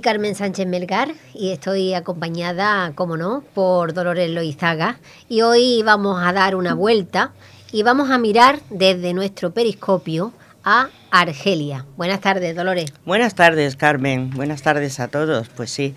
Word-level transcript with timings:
Carmen 0.00 0.34
Sánchez 0.34 0.66
Melgar 0.66 1.12
y 1.34 1.50
estoy 1.50 1.94
acompañada, 1.94 2.92
como 2.94 3.16
no, 3.16 3.42
por 3.54 3.94
Dolores 3.94 4.30
Loizaga. 4.30 4.98
Y 5.28 5.42
hoy 5.42 5.82
vamos 5.84 6.22
a 6.22 6.32
dar 6.32 6.56
una 6.56 6.74
vuelta 6.74 7.32
y 7.72 7.82
vamos 7.82 8.10
a 8.10 8.18
mirar 8.18 8.60
desde 8.70 9.12
nuestro 9.14 9.52
periscopio 9.52 10.32
a 10.64 10.88
Argelia. 11.10 11.86
Buenas 11.96 12.20
tardes, 12.20 12.56
Dolores. 12.56 12.92
Buenas 13.04 13.34
tardes, 13.34 13.76
Carmen. 13.76 14.30
Buenas 14.30 14.62
tardes 14.62 15.00
a 15.00 15.08
todos. 15.08 15.48
Pues 15.48 15.70
sí, 15.70 15.94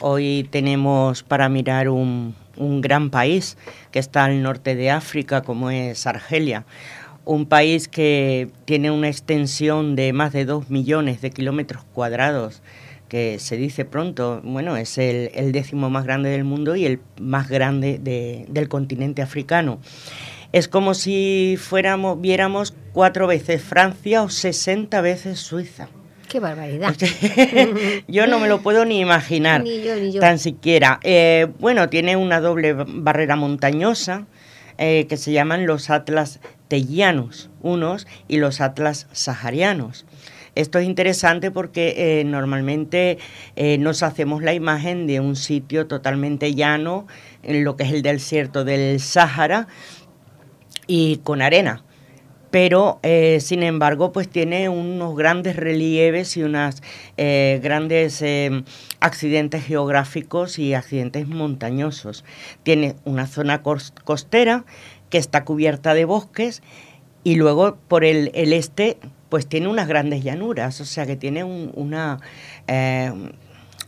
hoy 0.00 0.48
tenemos 0.50 1.22
para 1.22 1.48
mirar 1.48 1.88
un, 1.88 2.34
un 2.56 2.80
gran 2.80 3.10
país 3.10 3.56
que 3.90 3.98
está 3.98 4.24
al 4.24 4.42
norte 4.42 4.74
de 4.74 4.90
África, 4.90 5.42
como 5.42 5.70
es 5.70 6.06
Argelia 6.06 6.64
un 7.24 7.46
país 7.46 7.88
que 7.88 8.50
tiene 8.64 8.90
una 8.90 9.08
extensión 9.08 9.94
de 9.94 10.12
más 10.12 10.32
de 10.32 10.44
dos 10.44 10.70
millones 10.70 11.20
de 11.20 11.30
kilómetros 11.30 11.84
cuadrados, 11.94 12.62
que 13.12 13.38
se 13.38 13.58
dice 13.58 13.84
pronto, 13.84 14.40
bueno, 14.42 14.78
es 14.78 14.96
el, 14.96 15.52
décimo 15.52 15.90
más 15.90 16.04
grande 16.04 16.30
del 16.30 16.44
mundo 16.44 16.76
y 16.76 16.86
el 16.86 16.98
más 17.20 17.46
grande 17.46 17.98
del 18.00 18.68
continente 18.70 19.20
africano. 19.20 19.80
Es 20.52 20.66
como 20.66 20.94
si 20.94 21.58
fuéramos, 21.60 22.22
viéramos 22.22 22.72
cuatro 22.94 23.26
veces 23.26 23.62
Francia 23.62 24.22
o 24.22 24.30
60 24.30 24.98
veces 25.02 25.40
Suiza. 25.40 25.90
¡Qué 26.26 26.40
barbaridad! 26.40 26.96
yo 28.08 28.26
no 28.26 28.38
me 28.38 28.48
lo 28.48 28.62
puedo 28.62 28.86
ni 28.86 28.98
imaginar, 29.00 29.62
ni 29.62 29.82
yo, 29.82 29.94
ni 29.94 30.12
yo. 30.12 30.18
tan 30.18 30.38
siquiera. 30.38 30.98
Eh, 31.02 31.48
bueno, 31.58 31.90
tiene 31.90 32.16
una 32.16 32.40
doble 32.40 32.72
barrera 32.72 33.36
montañosa, 33.36 34.26
eh, 34.78 35.06
que 35.06 35.18
se 35.18 35.32
llaman 35.32 35.66
los 35.66 35.90
atlas 35.90 36.40
tellanos 36.68 37.50
unos 37.60 38.06
y 38.26 38.38
los 38.38 38.62
atlas 38.62 39.06
saharianos. 39.12 40.06
Esto 40.54 40.78
es 40.78 40.86
interesante 40.86 41.50
porque 41.50 42.20
eh, 42.20 42.24
normalmente 42.24 43.18
eh, 43.56 43.78
nos 43.78 44.02
hacemos 44.02 44.42
la 44.42 44.52
imagen 44.52 45.06
de 45.06 45.20
un 45.20 45.34
sitio 45.34 45.86
totalmente 45.86 46.54
llano, 46.54 47.06
en 47.42 47.64
lo 47.64 47.76
que 47.76 47.84
es 47.84 47.92
el 47.92 48.02
desierto 48.02 48.64
del 48.64 49.00
Sáhara, 49.00 49.66
y 50.86 51.18
con 51.18 51.40
arena. 51.40 51.84
Pero, 52.50 53.00
sin 53.40 53.62
embargo, 53.62 54.12
pues 54.12 54.28
tiene 54.28 54.68
unos 54.68 55.16
grandes 55.16 55.56
relieves 55.56 56.36
y 56.36 56.42
unos 56.42 56.82
grandes 57.16 58.22
accidentes 59.00 59.64
geográficos 59.64 60.58
y 60.58 60.74
accidentes 60.74 61.26
montañosos. 61.28 62.26
Tiene 62.62 62.96
una 63.04 63.26
zona 63.26 63.62
costera 63.62 64.66
que 65.08 65.16
está 65.16 65.44
cubierta 65.44 65.94
de 65.94 66.04
bosques 66.04 66.62
y 67.24 67.36
luego 67.36 67.78
por 67.88 68.04
el, 68.04 68.30
este 68.34 68.98
pues 69.32 69.46
tiene 69.46 69.68
unas 69.68 69.88
grandes 69.88 70.22
llanuras, 70.22 70.78
o 70.82 70.84
sea 70.84 71.06
que 71.06 71.16
tiene 71.16 71.42
un, 71.42 71.72
una, 71.74 72.20
eh, 72.66 73.10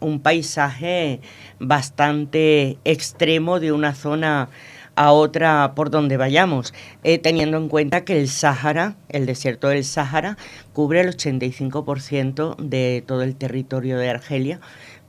un 0.01 0.21
paisaje 0.21 1.21
bastante 1.61 2.79
extremo 2.87 3.61
de 3.61 3.71
una 3.71 3.95
zona 3.95 4.49
a 4.97 5.13
otra 5.13 5.75
por 5.77 5.91
donde 5.91 6.17
vayamos, 6.17 6.73
eh, 7.03 7.19
teniendo 7.19 7.59
en 7.59 7.69
cuenta 7.69 8.07
que 8.07 8.19
el 8.19 8.31
Sáhara, 8.31 8.97
el 9.11 9.27
desierto 9.27 9.69
del 9.69 9.85
Sáhara, 9.85 10.39
cubre 10.73 11.03
el 11.03 11.15
85% 11.15 12.57
de 12.57 13.05
todo 13.07 13.23
el 13.23 13.37
territorio 13.37 13.99
de 13.99 14.09
Argelia 14.09 14.61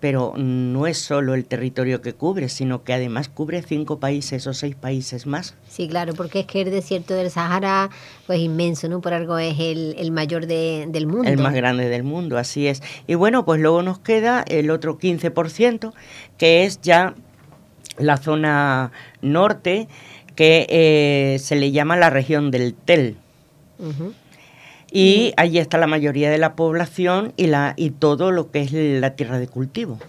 pero 0.06 0.34
no 0.38 0.86
es 0.86 1.00
solo 1.00 1.34
el 1.34 1.46
territorio 1.46 2.00
que 2.00 2.14
cubre, 2.14 2.48
sino 2.48 2.84
que 2.84 2.94
además 2.94 3.28
cubre 3.28 3.64
cinco 3.64 4.00
países 4.00 4.46
o 4.46 4.54
seis 4.54 4.76
países 4.76 5.26
más. 5.26 5.56
Sí, 5.68 5.88
claro, 5.88 6.14
porque 6.14 6.42
es 6.42 6.46
que 6.46 6.62
el 6.62 6.70
desierto 6.70 7.16
del 7.16 7.32
Sahara 7.32 7.90
pues 8.28 8.38
inmenso, 8.38 8.88
¿no? 8.88 9.02
Por 9.02 9.16
algo 9.16 9.40
es 9.40 9.56
el, 9.60 10.12
mayor 10.12 10.46
del 10.46 11.08
mundo. 11.08 11.28
El 11.28 11.40
más 11.40 11.56
grande 11.56 11.90
del 11.90 12.04
mundo, 12.04 12.38
así 12.38 12.68
es. 12.68 12.84
Y 13.08 13.16
bueno, 13.16 13.46
pues 13.46 13.60
luego 13.60 13.82
nos 13.82 13.98
queda 13.98 14.46
el 14.48 14.70
otro 14.70 15.00
15%, 15.00 15.92
que 16.38 16.66
es 16.66 16.80
ya 16.84 17.16
la 17.98 18.18
zona 18.18 18.92
norte, 19.24 19.88
que 20.36 20.68
eh, 20.70 21.40
se 21.40 21.56
le 21.56 21.72
llama 21.72 21.98
la 21.98 22.12
región 22.12 22.52
del 22.52 22.76
Tel 22.76 23.18
y 24.92 25.34
allí 25.38 25.60
está 25.60 25.78
la 25.78 25.88
mayoría 25.88 26.30
de 26.30 26.38
la 26.38 26.56
población 26.56 27.34
y, 27.38 27.48
la, 27.48 27.74
y 27.76 27.92
todo 27.92 28.32
lo 28.32 28.52
que 28.52 28.62
es 28.62 28.72
la 28.72 29.16
tierra 29.16 29.40
de 29.40 29.48
cultivo. 29.48 30.00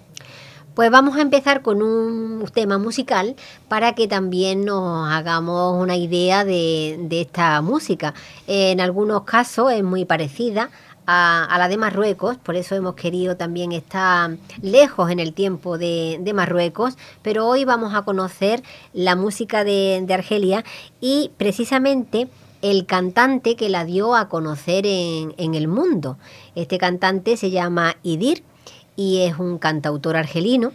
Pues 0.77 0.91
vamos 0.91 1.17
a 1.17 1.23
empezar 1.23 1.63
con 1.63 1.81
un 1.81 2.47
tema 2.53 2.77
musical 2.77 3.35
para 3.67 3.95
que 3.95 4.09
también 4.09 4.67
nos 4.67 5.11
hagamos 5.11 5.83
una 5.83 5.97
idea 5.97 6.45
de, 6.45 6.99
esta 7.11 7.63
música. 7.63 8.13
En 8.47 8.83
algunos 8.83 9.23
casos 9.23 9.73
es 9.73 9.83
muy 9.83 10.05
parecida 10.05 10.69
a, 11.07 11.57
la 11.57 11.69
de 11.69 11.79
Marruecos, 11.79 12.37
por 12.37 12.57
eso 12.57 12.75
hemos 12.75 12.95
querido 12.95 13.39
también 13.39 13.73
estar 13.73 14.37
lejos 14.61 15.11
en 15.11 15.19
el 15.19 15.33
tiempo 15.33 15.79
de, 15.79 16.21
Marruecos, 16.35 16.99
pero 17.23 17.47
hoy 17.47 17.65
vamos 17.65 17.95
a 17.95 18.03
conocer 18.03 18.63
la 18.93 19.17
música 19.17 19.65
de, 19.65 20.03
de 20.07 20.13
Argelia 20.13 20.63
y 21.01 21.31
precisamente 21.39 22.29
el 22.71 22.87
cantante 22.87 23.55
que 23.55 23.69
la 23.69 23.85
dio 23.85 24.17
a 24.17 24.29
conocer 24.29 24.87
en, 24.87 25.55
el 25.55 25.69
mundo. 25.69 26.19
Este 26.55 26.79
cantante 26.79 27.37
se 27.37 27.51
llama 27.51 27.97
Idir 28.03 28.43
y 28.97 29.23
es 29.23 29.39
un 29.39 29.59
cantautor 29.59 30.17
argelino, 30.17 30.73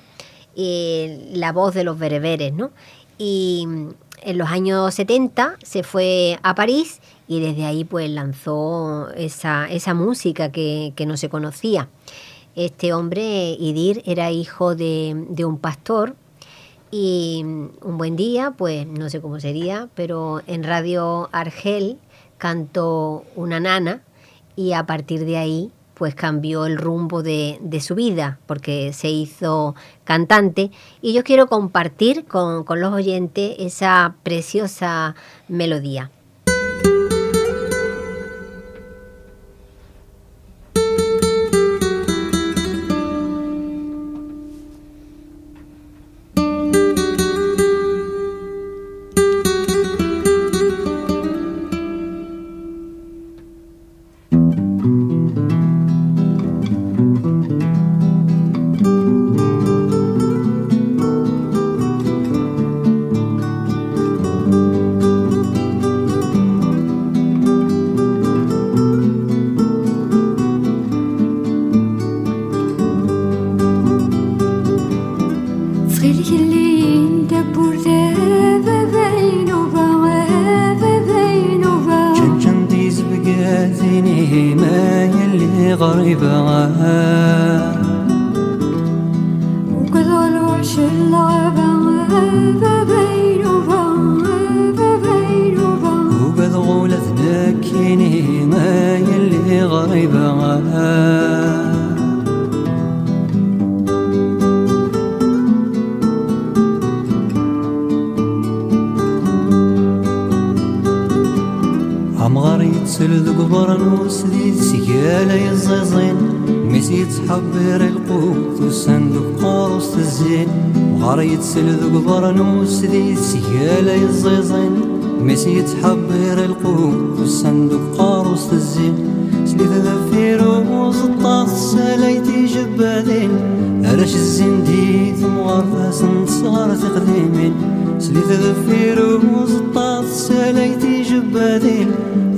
eh, 0.55 1.29
la 1.33 1.51
voz 1.51 1.73
de 1.73 1.83
los 1.83 1.99
bereberes, 1.99 2.53
¿no? 2.53 2.71
Y 3.17 3.67
en 4.21 4.37
los 4.37 4.49
años 4.49 4.93
70 4.93 5.57
se 5.63 5.83
fue 5.83 6.39
a 6.43 6.55
París 6.55 7.01
y 7.27 7.39
desde 7.39 7.65
ahí 7.65 7.83
pues 7.83 8.09
lanzó 8.09 9.09
esa, 9.15 9.67
música 9.93 10.51
que, 10.51 10.93
no 11.05 11.17
se 11.17 11.29
conocía. 11.29 11.89
Este 12.55 12.93
hombre, 12.93 13.55
Idir, 13.59 14.01
era 14.05 14.31
hijo 14.31 14.75
de, 14.75 15.25
de 15.29 15.45
un 15.45 15.57
pastor 15.57 16.15
y 16.91 17.41
un 17.43 17.97
buen 17.97 18.15
día, 18.17 18.53
pues 18.57 18.85
no 18.85 19.09
sé 19.09 19.21
cómo 19.21 19.39
sería, 19.39 19.87
pero 19.95 20.41
en 20.45 20.63
Radio 20.63 21.29
Argel 21.31 21.97
cantó 22.37 23.23
una 23.35 23.59
nana 23.59 24.03
y 24.55 24.73
a 24.73 24.85
partir 24.85 25.25
de 25.25 25.37
ahí 25.37 25.71
pues 25.93 26.15
cambió 26.15 26.65
el 26.65 26.77
rumbo 26.77 27.21
de, 27.21 27.59
de, 27.61 27.79
su 27.79 27.93
vida 27.93 28.39
porque 28.47 28.91
se 28.91 29.09
hizo 29.09 29.75
cantante 30.03 30.71
y 31.01 31.13
yo 31.13 31.23
quiero 31.23 31.45
compartir 31.47 32.25
con, 32.25 32.63
con 32.63 32.81
los 32.81 32.91
oyentes 32.91 33.55
esa 33.59 34.15
preciosa 34.23 35.15
melodía. 35.47 36.09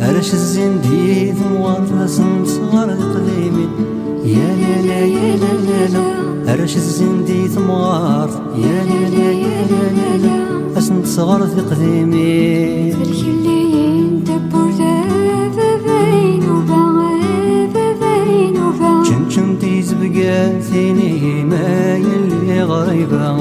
علاش 0.02 0.34
الزين 0.34 0.82
ديد 0.82 1.36
مواطلس 1.52 2.20
نصغر 2.20 2.84
القديمين 2.84 3.70
يا 4.26 4.56
لا 4.62 4.82
لا 4.88 5.00
يا 5.06 5.36
لا 5.36 5.54
لا 5.70 5.88
لا. 5.88 6.52
علاش 6.52 6.76
الزين 6.76 7.26
ديد 7.26 7.60
مواط 7.60 8.30
يا 8.58 8.84
لا 8.90 9.10
لا 9.10 9.32
يا 9.32 9.68
لا 9.72 9.84
لا 9.98 10.18
لا. 10.28 10.78
اش 10.78 10.92
نصغر 10.92 11.48
في 11.48 11.62
قديمين 11.62 12.94
تيز 19.64 19.94
بقاتيني 19.94 21.44
ما 21.44 21.96
يلي 21.98 22.64
غريبة 22.64 23.32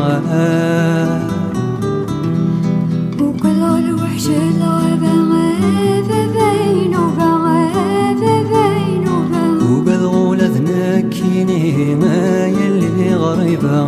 كيما 11.83 12.47
يلي 12.47 13.15
غريبة 13.15 13.83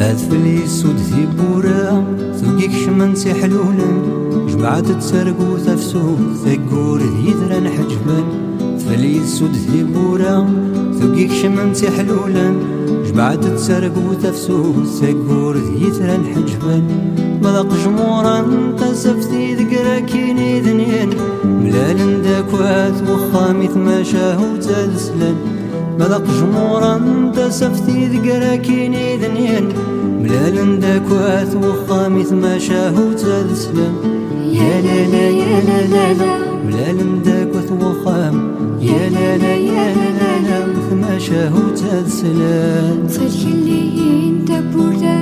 أثفلي 0.00 0.66
سود 0.66 0.96
ثيبورا 0.96 2.04
ثقيك 2.34 2.70
شمنتي 2.72 3.34
حلولا 3.34 3.90
جمعت 4.48 4.90
تسرقو 4.90 5.56
تفسو 5.66 6.16
ثقور 6.44 7.00
ذيذرا 7.00 7.70
حجبا 7.70 8.24
ثفلي 8.78 9.26
سود 9.26 9.52
ثيبورا 9.52 10.46
ثقيك 11.00 11.32
شمنتي 11.32 11.90
حلولا 11.90 12.77
جمعت 13.18 13.44
تسرقو 13.44 14.14
تفسو 14.22 14.84
ثقور 14.84 15.56
ذيذرا 15.56 16.18
حجبا 16.34 16.82
مذاق 17.42 17.74
جمورا 17.84 18.44
تسفتي 18.78 19.54
ذكرا 19.54 19.98
كيني 19.98 20.60
ذنين 20.60 21.10
ملال 21.44 22.22
داكوات 22.22 22.94
وخامي 23.10 23.68
ثماشاه 23.68 24.38
وتسلن 24.52 25.36
مذاق 25.98 26.24
جمورا 26.40 27.00
تسفتي 27.36 28.06
ذكرا 28.06 28.56
كيني 28.56 29.16
ذنين 29.16 29.68
ملال 30.22 30.80
داكوات 30.80 31.56
وخامي 31.56 32.24
ثماشاه 32.24 32.94
وتسلن 33.00 33.94
يا 34.52 34.80
لا 34.80 35.06
لا 35.12 35.28
يا 35.28 35.60
لا 35.68 35.86
لا 35.86 36.12
لا. 36.12 36.38
ملال 36.66 37.22
Hotel 41.46 42.04
Selam 42.04 43.08
Sırkilliğinde 43.08 44.62
burada 44.74 45.14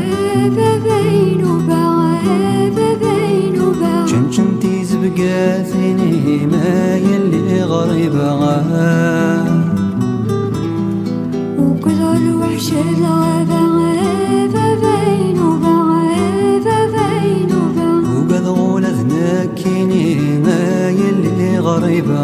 ebeveyn 0.45 1.41
uba 1.41 2.19
ebeveyn 2.67 3.55
uba 3.55 4.07
Çın 4.09 4.31
çın 4.31 4.61
tiz 4.61 5.03
bükethini 5.03 6.47
ma 6.47 6.97
yelli 7.09 7.59
gariba 7.69 8.31
وقدر 11.59 12.23
وحش 12.41 12.69
الغابة 12.73 13.61
غابة 13.77 14.67
بين 14.85 15.39
وبغابة 15.49 16.79
بين 16.95 17.51
وبغابة 17.63 18.09
وقد 18.17 18.47
غولة 18.47 18.99
ذنكيني 19.11 20.39
ما 20.45 20.91
يلي 20.91 21.59
غريبة 21.59 22.21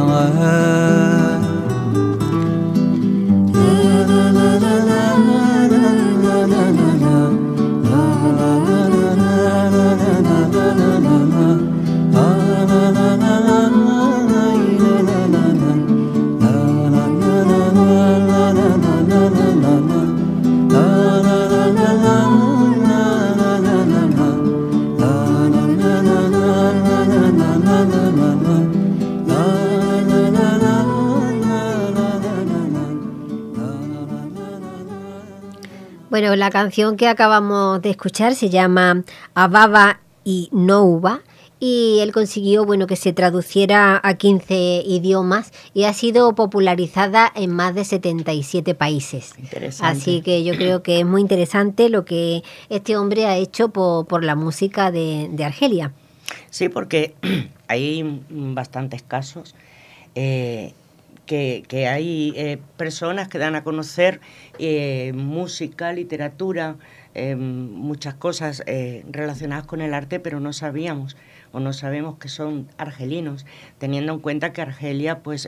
Bueno, 36.32 36.46
la 36.46 36.50
canción 36.50 36.96
que 36.96 37.08
acabamos 37.08 37.82
de 37.82 37.90
escuchar 37.90 38.34
se 38.34 38.49
llama 38.49 39.05
Ababa 39.34 40.00
y 40.25 40.49
Nouba 40.50 41.20
y 41.61 41.99
él 42.00 42.11
consiguió 42.11 42.64
bueno 42.64 42.87
que 42.87 42.96
se 42.96 43.12
traduciera 43.12 44.00
a 44.02 44.14
15 44.14 44.82
idiomas 44.87 45.52
y 45.75 45.84
ha 45.84 45.93
sido 45.93 46.34
popularizada 46.34 47.31
en 47.34 47.50
más 47.50 47.75
de 47.75 47.84
77 47.84 48.75
países. 48.75 49.34
Interesante. 49.37 50.00
Así 50.00 50.23
que 50.23 50.43
yo 50.43 50.55
creo 50.55 50.82
que 50.82 51.00
es 51.00 51.05
muy 51.05 51.20
interesante 51.20 51.90
lo 51.90 52.06
que 52.06 52.43
este 52.70 52.96
hombre 52.96 53.26
ha 53.26 53.37
hecho 53.37 53.69
por, 53.69 54.06
por 54.06 54.25
la 54.25 54.34
música 54.34 54.91
de, 54.91 55.29
de 55.31 55.44
Argelia. 55.44 55.93
Sí, 56.48 56.70
porque 56.70 57.15
hay 57.69 58.22
bastantes 58.31 59.03
casos 59.03 59.55
eh, 60.15 60.72
que, 61.26 61.88
hay 61.88 62.32
eh, 62.36 62.58
personas 62.76 63.29
que 63.29 63.38
dan 63.38 63.55
a 63.55 63.64
conocer 63.64 64.20
eh, 64.58 65.12
música, 65.14 65.93
literatura, 65.93 66.76
eh, 67.14 67.36
muchas 67.36 68.14
cosas 68.14 68.62
relacionadas 69.10 69.67
con 69.67 69.81
el 69.81 69.94
arte, 69.94 70.20
pero 70.20 70.41
no 70.41 70.52
sabíamos 70.52 71.17
o 71.52 71.60
no 71.60 71.74
sabemos 71.74 72.19
que 72.19 72.29
son 72.29 72.69
argelinos, 72.79 73.44
teniendo 73.79 74.14
en 74.14 74.20
cuenta 74.20 74.52
que 74.52 74.62
Argelia 74.62 75.19
pues, 75.19 75.46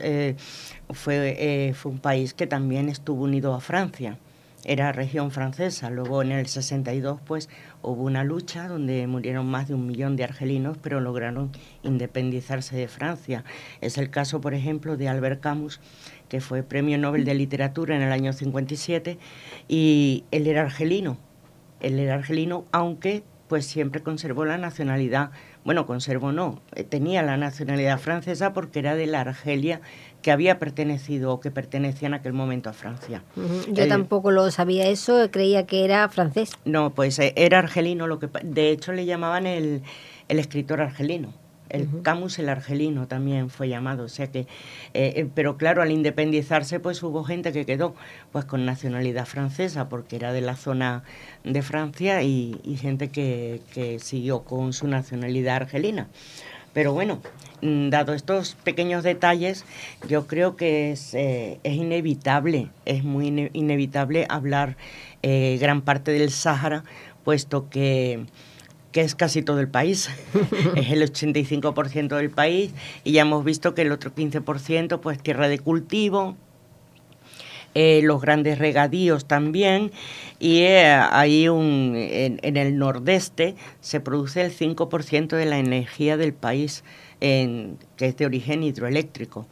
fue, 0.91 1.73
fue 1.75 1.91
un 1.91 1.99
país 1.99 2.35
que 2.35 2.45
también 2.45 2.89
estuvo 2.89 3.23
unido 3.23 3.55
a 3.55 3.59
Francia 3.59 4.17
era 4.65 4.91
región 4.91 5.31
francesa. 5.31 5.89
Luego 5.89 6.21
en 6.21 6.31
el 6.31 6.47
62 6.47 7.19
pues 7.25 7.49
hubo 7.85 8.03
una 8.03 8.23
lucha 8.23 8.67
donde 8.67 9.05
murieron 9.07 9.45
más 9.45 9.67
de 9.67 9.75
un 9.75 9.85
millón 9.85 10.15
de 10.15 10.23
argelinos, 10.23 10.77
pero 10.81 10.99
lograron 10.99 11.51
independizarse 11.83 12.75
de 12.75 12.87
Francia. 12.87 13.43
Es 13.81 13.97
el 13.97 14.09
caso, 14.09 14.41
por 14.41 14.53
ejemplo, 14.53 14.97
de 14.97 15.07
Albert 15.07 15.41
Camus, 15.41 15.79
que 16.27 16.41
fue 16.41 16.63
Premio 16.63 16.97
Nobel 16.97 17.25
de 17.25 17.35
Literatura 17.35 17.95
en 17.95 18.01
el 18.01 18.11
año 18.11 18.33
57 18.33 19.17
y 19.67 20.23
él 20.31 20.47
era 20.47 20.61
argelino. 20.61 21.17
Él 21.79 21.99
era 21.99 22.15
argelino, 22.15 22.65
aunque 22.71 23.23
pues 23.47 23.65
siempre 23.65 24.01
conservó 24.01 24.45
la 24.45 24.57
nacionalidad, 24.57 25.29
bueno, 25.63 25.85
conservó 25.85 26.31
no, 26.31 26.61
eh, 26.75 26.83
tenía 26.83 27.21
la 27.21 27.37
nacionalidad 27.37 27.99
francesa 27.99 28.53
porque 28.53 28.79
era 28.79 28.95
de 28.95 29.05
la 29.05 29.21
Argelia 29.21 29.81
que 30.25 30.31
había 30.31 30.57
pertenecido 30.57 31.31
o 31.31 31.39
que 31.39 31.51
pertenecía 31.51 32.07
en 32.07 32.15
aquel 32.15 32.33
momento 32.33 32.67
a 32.71 32.73
Francia. 32.73 33.21
Ujú. 33.35 33.73
Yo 33.75 33.83
Eh, 33.83 33.87
tampoco 33.87 34.31
lo 34.31 34.49
sabía 34.49 34.87
eso, 34.87 35.29
creía 35.29 35.67
que 35.67 35.85
era 35.85 36.09
francés. 36.09 36.53
No, 36.65 36.95
pues 36.95 37.19
eh, 37.19 37.31
era 37.35 37.59
argelino, 37.59 38.07
lo 38.07 38.17
que 38.17 38.27
de 38.43 38.71
hecho 38.71 38.91
le 38.91 39.05
llamaban 39.05 39.45
el, 39.45 39.83
el 40.27 40.39
escritor 40.39 40.81
argelino. 40.81 41.31
El 41.69 41.87
Camus 42.01 42.39
el 42.39 42.49
argelino 42.49 43.07
también 43.07 43.51
fue 43.51 43.69
llamado, 43.69 44.05
o 44.05 44.07
sea 44.07 44.31
que, 44.31 44.39
eh, 44.39 44.47
eh, 44.93 45.27
pero 45.35 45.57
claro, 45.57 45.83
al 45.83 45.91
independizarse 45.91 46.79
pues 46.79 47.03
hubo 47.03 47.23
gente 47.23 47.51
que 47.51 47.67
quedó 47.67 47.93
pues 48.31 48.45
con 48.45 48.65
nacionalidad 48.65 49.25
francesa 49.27 49.89
porque 49.89 50.15
era 50.15 50.33
de 50.33 50.41
la 50.41 50.55
zona 50.55 51.03
de 51.43 51.61
Francia 51.61 52.23
y, 52.23 52.59
y 52.63 52.77
gente 52.77 53.09
que, 53.09 53.61
que 53.75 53.99
siguió 53.99 54.41
con 54.43 54.73
su 54.73 54.87
nacionalidad 54.87 55.57
argelina. 55.57 56.07
Pero 56.73 56.91
bueno, 56.93 57.19
dado 57.89 58.13
estos 58.13 58.55
pequeños 58.63 59.03
detalles, 59.03 59.65
yo 60.07 60.27
creo 60.27 60.55
que 60.55 60.91
es, 60.91 61.13
eh, 61.13 61.59
es 61.63 61.73
inevitable, 61.73 62.69
es 62.85 63.03
muy 63.03 63.27
ine- 63.27 63.49
inevitable 63.53 64.25
hablar 64.29 64.77
eh, 65.23 65.57
gran 65.59 65.81
parte 65.81 66.11
del 66.11 66.29
Sáhara, 66.31 66.83
puesto 67.23 67.69
que, 67.69 68.25
que 68.91 69.01
es 69.01 69.15
casi 69.15 69.41
todo 69.41 69.59
el 69.59 69.67
país, 69.67 70.09
es 70.75 70.91
el 70.91 71.01
85% 71.01 72.15
del 72.15 72.29
país, 72.29 72.71
y 73.03 73.13
ya 73.13 73.21
hemos 73.23 73.43
visto 73.43 73.73
que 73.73 73.81
el 73.81 73.91
otro 73.91 74.13
15% 74.13 74.99
pues 75.01 75.19
tierra 75.21 75.47
de 75.47 75.59
cultivo, 75.59 76.35
eh, 77.75 78.01
los 78.03 78.21
grandes 78.21 78.57
regadíos 78.57 79.25
también, 79.25 79.91
y 80.39 80.61
eh, 80.61 80.91
ahí 80.93 81.47
un, 81.47 81.93
en, 81.95 82.57
el 82.57 82.77
nordeste 82.77 83.55
se 83.81 83.99
produce 83.99 84.41
el 84.41 84.51
5% 84.51 85.35
de 85.35 85.45
la 85.45 85.59
energía 85.59 86.17
del 86.17 86.33
país, 86.33 86.83
que 87.19 87.77
es 87.99 88.17
de 88.17 88.25
origen 88.25 88.63
hidroeléctrico. 88.63 89.47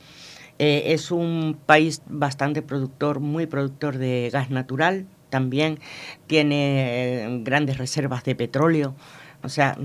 Eh, 0.59 0.93
es 0.93 1.11
un 1.11 1.57
país 1.65 2.01
bastante 2.07 2.61
productor, 2.61 3.19
muy 3.19 3.47
productor 3.47 3.97
de 3.97 4.29
gas 4.31 4.49
natural, 4.49 5.07
también. 5.29 5.79
Tiene 6.27 7.25
eh, 7.25 7.39
grandes 7.43 7.77
reservas 7.77 8.23
de 8.23 8.35
petróleo, 8.35 8.95
o 9.41 9.49
sea, 9.49 9.77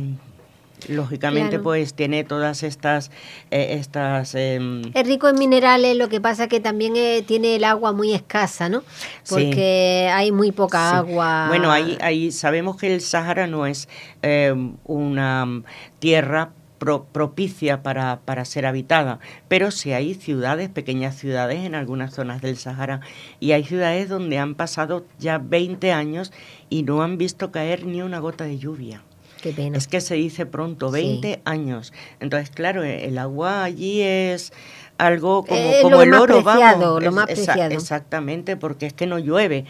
Lógicamente, 0.88 1.50
Claro. 1.50 1.62
pues 1.64 1.94
tiene 1.94 2.24
todas 2.24 2.62
estas, 2.62 3.10
eh, 3.50 3.76
estas 3.78 4.34
em, 4.34 4.82
Es 4.94 5.06
rico 5.06 5.28
en 5.28 5.38
minerales, 5.38 5.96
lo 5.96 6.08
que 6.08 6.20
pasa 6.20 6.48
que 6.48 6.60
también 6.60 6.94
eh, 6.96 7.22
tiene 7.26 7.56
el 7.56 7.64
agua 7.64 7.92
muy 7.92 8.12
escasa, 8.14 8.68
¿no? 8.68 8.82
Sí. 9.22 9.34
Porque 9.34 10.08
hay 10.12 10.30
muy 10.32 10.52
poca 10.52 10.90
Sí. 10.90 10.96
agua. 10.96 11.46
Bueno, 11.48 11.70
ahí, 11.72 11.98
ahí 12.00 12.30
sabemos 12.30 12.76
que 12.76 12.94
el 12.94 13.00
Sahara 13.00 13.46
no 13.46 13.66
es 13.66 13.88
eh, 14.22 14.54
una 14.84 15.62
tierra 15.98 16.50
pro- 16.78 17.04
propicia 17.10 17.82
para, 17.82 18.20
para 18.24 18.44
ser 18.44 18.64
habitada, 18.64 19.18
pero 19.48 19.70
sí 19.72 19.92
hay 19.92 20.14
ciudades, 20.14 20.68
pequeñas 20.68 21.16
ciudades 21.16 21.64
en 21.64 21.74
algunas 21.74 22.14
zonas 22.14 22.40
del 22.40 22.56
Sahara, 22.56 23.00
y 23.40 23.50
hay 23.52 23.64
ciudades 23.64 24.08
donde 24.08 24.38
han 24.38 24.54
pasado 24.54 25.04
ya 25.18 25.38
20 25.38 25.92
años 25.92 26.32
y 26.70 26.84
no 26.84 27.02
han 27.02 27.18
visto 27.18 27.50
caer 27.50 27.84
ni 27.84 28.00
una 28.02 28.20
gota 28.20 28.44
de 28.44 28.58
lluvia. 28.58 29.02
Qué 29.42 29.52
pena. 29.52 29.76
Es 29.78 29.86
que 29.88 30.00
se 30.00 30.14
dice 30.16 30.46
pronto, 30.46 30.88
Sí. 30.88 30.94
20 30.94 31.40
años. 31.44 31.92
Entonces, 32.20 32.50
claro, 32.50 32.82
e- 32.82 33.06
el 33.06 33.18
agua 33.18 33.64
allí 33.64 34.00
es 34.02 34.52
algo 34.98 35.44
como, 35.44 35.60
Es 35.60 35.82
como 35.82 35.96
lo 35.96 36.02
el 36.02 36.10
más 36.10 36.20
oro, 36.22 36.34
preciado, 36.42 36.80
vamos. 36.94 37.04
lo 37.04 37.12
más 37.12 37.28
esa- 37.30 37.52
preciado. 37.52 37.74
Exactamente, 37.74 38.56
porque 38.56 38.86
es 38.86 38.92
que 38.92 39.06
no 39.06 39.18
llueve. 39.18 39.64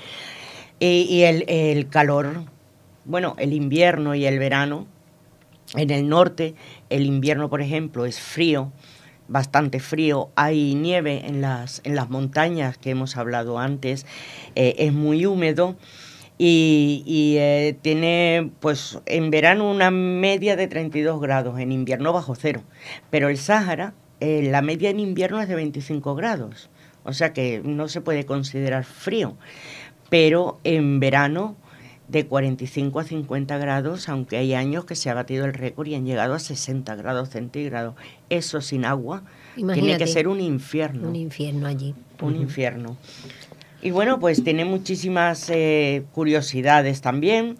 Y, 0.81 1.07
y 1.11 1.23
el, 1.25 1.45
el 1.49 1.89
calor, 1.89 2.45
bueno, 3.05 3.35
el 3.39 3.53
invierno 3.53 4.15
y 4.15 4.25
el 4.27 4.39
verano, 4.39 4.87
en 5.75 5.91
el 5.91 6.09
norte, 6.09 6.55
el 6.89 7.05
invierno, 7.05 7.51
por 7.51 7.61
ejemplo, 7.61 8.07
es 8.07 8.19
frío, 8.21 8.73
bastante 9.27 9.81
frío, 9.81 10.31
hay 10.37 10.75
nieve 10.75 11.27
en 11.27 11.43
las, 11.43 11.83
en 11.85 11.95
las 11.95 12.09
montañas 12.09 12.79
que 12.79 12.89
hemos 12.91 13.19
hablado 13.19 13.59
antes, 13.59 14.07
eh, 14.55 14.77
es 14.79 14.93
muy 14.95 15.27
húmedo 15.27 15.77
y, 16.39 17.03
y, 17.05 17.37
eh, 17.39 17.77
tiene 17.83 18.51
pues 18.61 18.99
en 19.07 19.31
verano 19.31 19.71
una 19.71 19.91
media 19.91 20.57
de 20.57 20.69
32 20.69 21.21
grados, 21.21 21.59
en 21.59 21.73
invierno 21.73 22.13
bajo 22.13 22.35
cero, 22.35 22.63
pero 23.11 23.29
el 23.29 23.37
Sáhara, 23.37 23.93
eh, 24.21 24.49
la 24.51 24.63
media 24.63 24.91
en 24.91 25.01
invierno 25.01 25.41
es 25.41 25.49
de 25.49 25.57
25 25.57 26.15
grados, 26.15 26.71
o 27.05 27.13
sea 27.13 27.33
que 27.33 27.61
no 27.65 27.89
se 27.89 28.01
puede 28.01 28.25
considerar 28.25 28.85
frío, 28.85 29.37
pero 30.09 30.61
en 30.65 31.01
verano 31.01 31.57
de 32.09 32.27
45 32.27 33.01
a 33.01 33.05
50 33.05 33.59
grados, 33.59 34.09
aunque 34.09 34.39
hay 34.39 34.55
años 34.55 34.85
que 34.87 34.97
se 34.97 35.11
ha 35.11 35.15
batido 35.15 35.45
el 35.45 35.53
récord 35.53 35.87
y 35.87 35.95
han 35.95 36.07
llegado 36.07 36.35
a 36.35 36.39
60 36.39 36.95
grados 36.97 37.29
centígrados. 37.29 37.95
Eso 38.31 38.61
sin 38.61 38.85
agua 38.87 39.25
tiene 39.55 39.99
que 39.99 40.07
ser 40.07 40.27
un 40.27 40.41
infierno. 40.41 41.09
Un 41.09 41.17
infierno 41.17 41.67
allí. 41.67 41.95
un 42.23 42.37
infierno. 42.37 42.97
Y 43.81 43.91
bueno, 43.91 44.19
pues 44.19 44.43
tiene 44.43 44.65
muchísimas 44.65 45.49
eh, 45.51 46.05
curiosidades 46.13 47.01
también. 47.01 47.59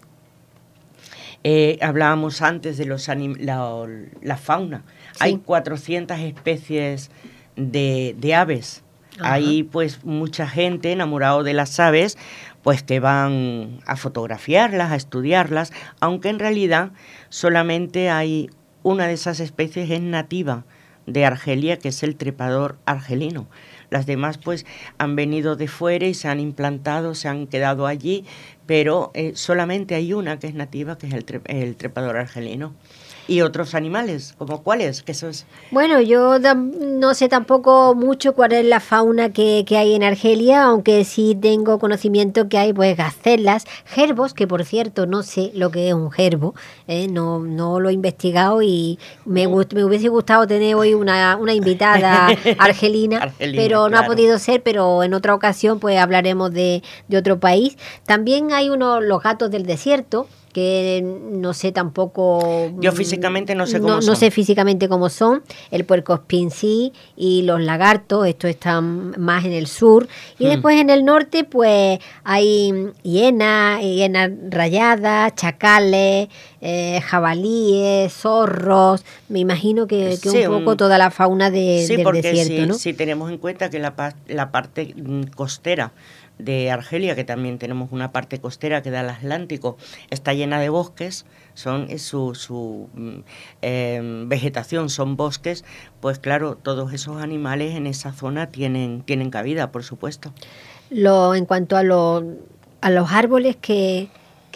Eh, 1.43 1.79
hablábamos 1.81 2.41
antes 2.41 2.77
de 2.77 2.85
los 2.85 3.07
la, 3.07 3.85
la 4.21 4.37
fauna. 4.37 4.83
Hay 5.19 5.37
400 5.37 6.19
especies 6.19 7.09
de, 7.55 8.15
de 8.17 8.35
aves. 8.35 8.83
Ajá. 9.19 9.33
Hay 9.33 9.63
pues 9.63 10.03
mucha 10.03 10.47
gente 10.47 10.91
enamorado 10.91 11.43
de 11.43 11.53
las 11.53 11.79
aves, 11.79 12.17
pues 12.63 12.83
que 12.83 12.99
van 12.99 13.79
a 13.85 13.95
fotografiarlas, 13.95 14.91
a 14.91 14.95
estudiarlas, 14.95 15.71
aunque 15.99 16.29
en 16.29 16.39
realidad 16.39 16.91
solamente 17.29 18.09
hay 18.09 18.49
una 18.83 19.07
de 19.07 19.13
esas 19.13 19.39
especies 19.39 19.89
es 19.89 20.01
nativa 20.01 20.65
de 21.05 21.25
Argelia, 21.25 21.79
que 21.79 21.89
es 21.89 22.03
el 22.03 22.15
trepador 22.15 22.77
argelino. 22.85 23.47
Las 23.89 24.05
demás 24.05 24.37
pues 24.37 24.65
han 24.97 25.15
venido 25.15 25.55
de 25.55 25.67
fuera 25.67 26.05
y 26.05 26.13
se 26.13 26.27
han 26.27 26.39
implantado, 26.39 27.15
se 27.15 27.27
han 27.27 27.47
quedado 27.47 27.87
allí, 27.87 28.25
pero 28.65 29.11
eh, 29.13 29.31
solamente 29.35 29.95
hay 29.95 30.13
una 30.13 30.39
que 30.39 30.47
es 30.47 30.53
nativa, 30.53 30.97
que 30.97 31.07
es 31.07 31.13
el, 31.13 31.25
el 31.45 31.75
trepador 31.75 32.17
argelino. 32.17 32.73
Y 33.29 33.41
otros 33.41 33.75
animales, 33.75 34.33
como 34.39 34.63
cuáles, 34.63 35.03
que 35.03 35.11
eso 35.11 35.27
es... 35.29 35.45
Bueno, 35.69 36.01
yo 36.01 36.37
no 36.39 37.13
sé 37.13 37.29
tampoco 37.29 37.93
mucho 37.93 38.33
cuál 38.33 38.53
es 38.53 38.65
la 38.65 38.79
fauna 38.79 39.31
que, 39.31 39.63
que 39.67 39.77
hay 39.77 39.93
en 39.93 40.01
Argelia, 40.03 40.63
aunque 40.63 41.05
sí 41.05 41.37
tengo 41.39 41.77
conocimiento 41.77 42.49
que 42.49 42.57
hay 42.57 42.73
pues 42.73 42.97
gacelas, 42.97 43.65
gerbos, 43.85 44.33
que 44.33 44.47
por 44.47 44.65
cierto 44.65 45.05
no 45.05 45.21
sé 45.21 45.51
lo 45.53 45.69
que 45.69 45.89
es 45.89 45.93
un 45.93 46.09
gerbo, 46.09 46.55
¿eh? 46.87 47.07
no, 47.07 47.37
no 47.39 47.79
lo 47.79 47.89
he 47.89 47.93
investigado 47.93 48.63
y 48.63 48.97
me, 49.25 49.45
gust- 49.47 49.73
me 49.75 49.83
hubiese 49.83 50.09
gustado 50.09 50.47
tener 50.47 50.73
hoy 50.73 50.95
una, 50.95 51.37
una 51.37 51.53
invitada 51.53 52.27
argelina, 52.57 53.17
Argelina, 53.17 53.61
pero 53.61 53.89
no 53.89 53.97
ha 53.99 54.05
podido 54.07 54.39
ser, 54.39 54.63
pero 54.63 55.03
en 55.03 55.13
otra 55.13 55.35
ocasión 55.35 55.79
pues 55.79 55.99
hablaremos 55.99 56.51
de, 56.51 56.81
de 57.07 57.17
otro 57.17 57.39
país. 57.39 57.77
También 58.07 58.51
hay 58.53 58.69
unos, 58.71 59.03
los 59.03 59.21
gatos 59.21 59.51
del 59.51 59.67
desierto, 59.67 60.27
no 61.03 61.53
sé 61.53 61.71
tampoco... 61.71 62.71
Yo 62.79 62.91
físicamente 62.91 63.55
no 63.55 63.65
sé 63.67 63.79
cómo 63.79 63.89
no, 63.89 63.95
no 63.97 64.01
son. 64.01 64.15
sé 64.15 64.31
físicamente 64.31 64.87
cómo 64.89 65.09
son, 65.09 65.43
el 65.71 65.85
puercoespín 65.85 66.51
sí 66.51 66.93
y 67.15 67.41
los 67.43 67.61
lagartos, 67.61 68.27
estos 68.27 68.49
están 68.49 69.13
más 69.19 69.45
en 69.45 69.53
el 69.53 69.67
sur. 69.67 70.07
Y 70.37 70.45
Hmm. 70.45 70.49
después 70.49 70.79
en 70.81 70.89
el 70.89 71.05
norte 71.05 71.43
pues 71.43 71.99
hay 72.23 72.91
hienas, 73.03 73.81
hienas 73.81 74.31
rayadas, 74.49 75.35
chacales, 75.35 76.27
eh, 76.61 77.01
jabalíes, 77.05 78.13
zorros, 78.13 79.03
me 79.29 79.39
imagino 79.39 79.87
que, 79.87 80.17
que 80.21 80.29
Sí, 80.29 80.45
un 80.45 80.59
poco 80.59 80.71
un- 80.71 80.77
toda 80.77 80.97
la 80.97 81.09
fauna 81.11 81.49
de- 81.49 81.85
Sí, 81.87 81.95
del 81.95 82.03
porque 82.03 82.21
desierto, 82.21 82.61
si, 82.63 82.67
¿no? 82.67 82.73
si 82.73 82.93
tenemos 82.93 83.31
en 83.31 83.37
cuenta 83.37 83.69
que 83.69 83.79
la, 83.79 83.93
la 84.27 84.51
parte 84.51 84.93
mm, 84.95 85.23
costera 85.35 85.91
de 86.39 86.71
Argelia, 86.71 87.15
que 87.15 87.23
también 87.23 87.59
tenemos 87.59 87.91
una 87.91 88.11
parte 88.11 88.39
costera 88.39 88.81
que 88.81 88.89
da 88.89 89.01
al 89.01 89.09
Atlántico, 89.09 89.77
está 90.09 90.33
llena 90.33 90.59
de 90.59 90.69
bosques, 90.69 91.25
son 91.53 91.87
es 91.89 92.01
su, 92.01 92.33
su 92.33 92.89
mm, 92.93 93.19
em, 93.61 94.29
vegetación 94.29 94.89
son 94.89 95.15
bosques, 95.17 95.65
pues 95.99 96.17
claro, 96.17 96.55
todos 96.55 96.93
esos 96.93 97.21
animales 97.21 97.75
en 97.75 97.85
esa 97.85 98.13
zona 98.13 98.47
tienen, 98.47 99.01
tienen 99.01 99.29
cabida, 99.29 99.71
por 99.71 99.83
supuesto. 99.83 100.33
Lo, 100.89 101.35
en 101.35 101.45
cuanto 101.45 101.75
a, 101.75 101.81
a 101.81 102.89
los 102.89 103.11
árboles 103.11 103.57
que, 103.57 104.07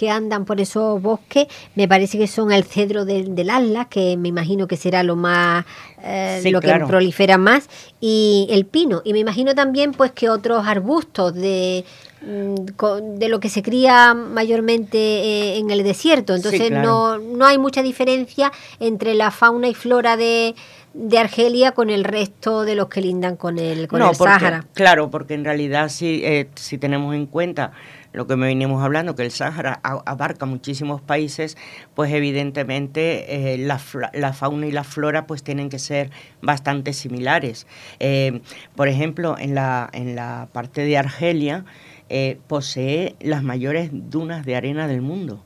que 0.04 0.10
andan 0.10 0.44
por 0.44 0.60
esos 0.60 1.02
bosques, 1.02 1.48
me 1.76 1.88
parece 1.88 2.18
que 2.18 2.28
son 2.28 2.52
el 2.52 2.66
cedro 2.66 3.06
del, 3.06 3.36
del 3.36 3.50
Atlas, 3.50 3.88
que 3.90 4.18
me 4.18 4.28
imagino 4.28 4.68
que 4.68 4.76
será 4.76 5.02
lo 5.02 5.16
más 5.16 5.66
eh, 6.04 6.40
Sí, 6.44 6.52
lo 6.52 6.60
claro. 6.60 6.86
que 6.86 6.90
prolifera 6.90 7.38
más, 7.38 7.70
y 8.02 8.48
el 8.50 8.66
pino. 8.66 9.02
Y 9.06 9.14
me 9.14 9.20
imagino 9.20 9.56
también 9.56 9.94
pues 9.94 10.12
que 10.12 10.30
otros 10.30 10.68
arbustos 10.68 11.34
de 11.34 11.86
mm, 12.22 13.18
de 13.18 13.30
lo 13.30 13.40
que 13.40 13.48
se 13.50 13.64
cría 13.64 14.14
mayormente 14.14 14.98
eh, 14.98 15.58
en 15.58 15.72
el 15.72 15.84
desierto. 15.84 16.36
Entonces 16.36 16.68
claro. 16.68 17.18
no, 17.18 17.18
no 17.20 17.46
hay 17.46 17.58
mucha 17.58 17.82
diferencia 17.82 18.52
entre 18.82 19.14
la 19.14 19.32
fauna 19.32 19.70
y 19.70 19.74
flora 19.74 20.18
de, 20.18 20.56
de 20.94 21.18
Argelia 21.18 21.72
con 21.72 21.90
el 21.90 22.04
resto 22.04 22.66
de 22.66 22.76
los 22.76 22.88
que 22.88 23.02
lindan 23.02 23.36
con 23.36 23.58
el, 23.58 23.88
con 23.88 24.00
el 24.02 24.08
porque, 24.18 24.34
Sáhara. 24.34 24.66
Claro, 24.74 25.10
porque 25.10 25.34
en 25.34 25.44
realidad 25.44 25.90
si, 25.90 26.24
eh, 26.24 26.50
si 26.56 26.78
tenemos 26.78 27.16
en 27.16 27.26
cuenta 27.26 27.72
lo 28.12 28.28
que 28.28 28.36
me 28.36 28.46
venimos 28.46 28.84
hablando, 28.84 29.16
que 29.16 29.24
el 29.24 29.32
Sáhara 29.32 29.80
abarca 29.82 30.46
muchísimos 30.46 31.02
países, 31.02 31.58
pues 31.96 32.14
evidentemente 32.14 33.54
eh, 33.54 33.58
la, 33.58 33.80
fla- 33.80 34.12
la 34.14 34.34
fauna 34.34 34.68
y 34.68 34.72
la 34.72 34.84
flora 34.84 35.26
pues 35.26 35.42
tienen 35.42 35.70
que 35.70 35.80
ser 35.80 36.12
bastante 36.42 36.94
similares. 36.94 37.66
Eh, 38.00 38.42
por 38.76 38.88
ejemplo, 38.88 39.36
en 39.40 39.56
la, 39.56 39.90
en 39.94 40.16
la 40.16 40.48
parte 40.52 40.82
de 40.82 40.96
Argelia 40.96 41.66
eh, 42.10 42.38
posee 42.46 43.16
las 43.20 43.42
mayores 43.42 43.90
dunas 43.92 44.46
de 44.46 44.56
arena 44.58 44.88
del 44.88 45.02
mundo. 45.02 45.44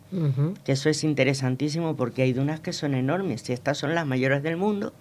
Que 0.66 0.74
eso 0.74 0.90
es 0.90 1.06
interesantísimo 1.06 1.96
porque 1.96 2.24
hay 2.24 2.34
dunas 2.34 2.60
que 2.60 2.74
son 2.74 2.96
enormes. 2.96 3.50
Y 3.50 3.54
estas 3.54 3.78
son 3.78 3.96
las 3.96 4.06
mayores 4.06 4.44
del 4.44 4.58
mundo, 4.58 4.92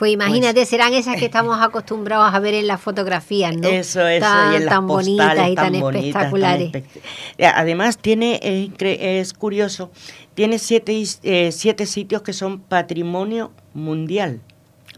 Pues 0.00 0.12
imagínate, 0.14 0.64
serán 0.64 0.94
esas 0.94 1.16
que 1.18 1.26
estamos 1.26 1.58
acostumbrados 1.60 2.32
a 2.32 2.40
ver 2.40 2.54
en 2.54 2.66
las 2.66 2.80
fotografías, 2.80 3.54
¿no? 3.54 3.68
Eso, 3.68 4.08
eso, 4.08 4.24
tan, 4.24 4.54
y 4.54 4.56
en 4.56 4.64
las 4.64 4.74
tan 4.74 4.86
postales 4.86 5.18
bonitas 5.18 5.48
y 5.50 5.54
tan, 5.54 5.74
espectaculares. 5.74 6.72
espect- 6.72 7.52
Además, 7.54 7.98
tiene, 7.98 8.40
es, 8.42 9.34
curioso, 9.34 9.90
tiene 10.32 10.58
siete, 10.58 11.02
eh, 11.22 11.52
siete 11.52 11.84
sitios 11.84 12.22
que 12.22 12.32
son 12.32 12.60
patrimonio 12.60 13.52
mundial. 13.74 14.40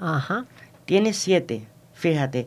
Ajá. 0.01 0.47
Tiene 0.85 1.15
siete, 1.15 1.67
fíjate. 1.95 2.47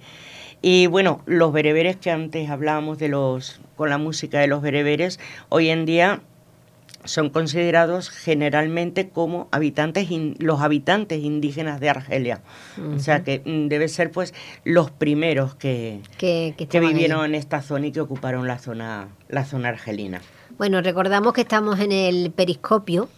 Y 0.61 0.87
bueno, 0.87 1.23
los 1.25 1.51
bereberes 1.51 1.97
que 1.97 2.09
antes 2.09 2.49
hablábamos 2.49 2.97
de 2.99 3.09
los, 3.09 3.59
con 3.75 3.89
la 3.89 3.97
música 3.97 4.39
de 4.39 4.47
los 4.47 4.61
bereberes, 4.61 5.19
hoy 5.49 5.67
en 5.71 5.85
día 5.85 6.21
son 7.05 7.29
considerados 7.29 8.09
generalmente 8.09 9.09
como 9.09 9.47
habitantes 9.51 10.11
in- 10.11 10.35
los 10.39 10.61
habitantes 10.61 11.23
indígenas 11.23 11.79
de 11.79 11.89
Argelia. 11.89 12.41
O 12.95 12.99
sea 12.99 13.23
que 13.23 13.41
mm, 13.45 13.67
debe 13.67 13.87
ser 13.87 14.11
pues 14.11 14.33
los 14.63 14.91
primeros 14.91 15.55
que, 15.55 16.01
Que, 16.17 16.53
vivieron 16.79 17.25
en 17.25 17.35
esta 17.35 17.61
zona 17.61 17.87
y 17.87 17.91
que 17.91 18.01
ocuparon 18.01 18.47
la 18.47 18.59
zona, 18.59 19.07
la 19.29 19.45
zona 19.45 19.69
argelina. 19.69 20.21
Bueno, 20.57 20.81
recordamos 20.81 21.33
que 21.33 21.41
estamos 21.41 21.79
en 21.79 21.91
el 21.91 22.31
periscopio 22.31 23.09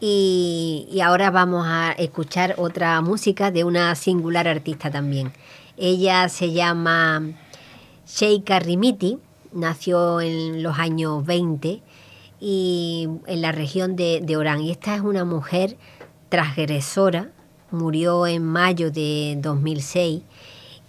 y, 0.00 0.88
y 0.90 1.00
ahora 1.00 1.30
vamos 1.30 1.66
a 1.68 1.92
escuchar 1.92 2.54
otra 2.58 3.00
música 3.00 3.50
de 3.50 3.64
una 3.64 3.94
singular 3.94 4.48
artista 4.48 4.90
también. 4.90 5.32
Ella 5.76 6.28
se 6.28 6.52
llama 6.52 7.22
Sheikha 8.06 8.58
Rimiti, 8.60 9.18
nació 9.52 10.20
en 10.20 10.62
los 10.62 10.78
años 10.78 11.24
20 11.26 11.82
y 12.40 13.08
en 13.26 13.42
la 13.42 13.52
región 13.52 13.96
de, 13.96 14.20
de 14.22 14.36
Orán. 14.36 14.62
Y 14.62 14.70
esta 14.70 14.94
es 14.94 15.02
una 15.02 15.24
mujer 15.24 15.76
transgresora, 16.30 17.30
murió 17.70 18.26
en 18.26 18.44
mayo 18.44 18.90
de 18.90 19.36
2006 19.40 20.22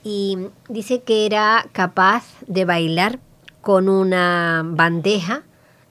y 0.04 0.38
dice 0.70 1.02
que 1.02 1.26
era 1.26 1.68
capaz 1.74 2.24
de 2.48 2.66
bailar 2.66 3.20
con 3.62 3.90
una 3.90 4.64
bandeja 4.66 5.44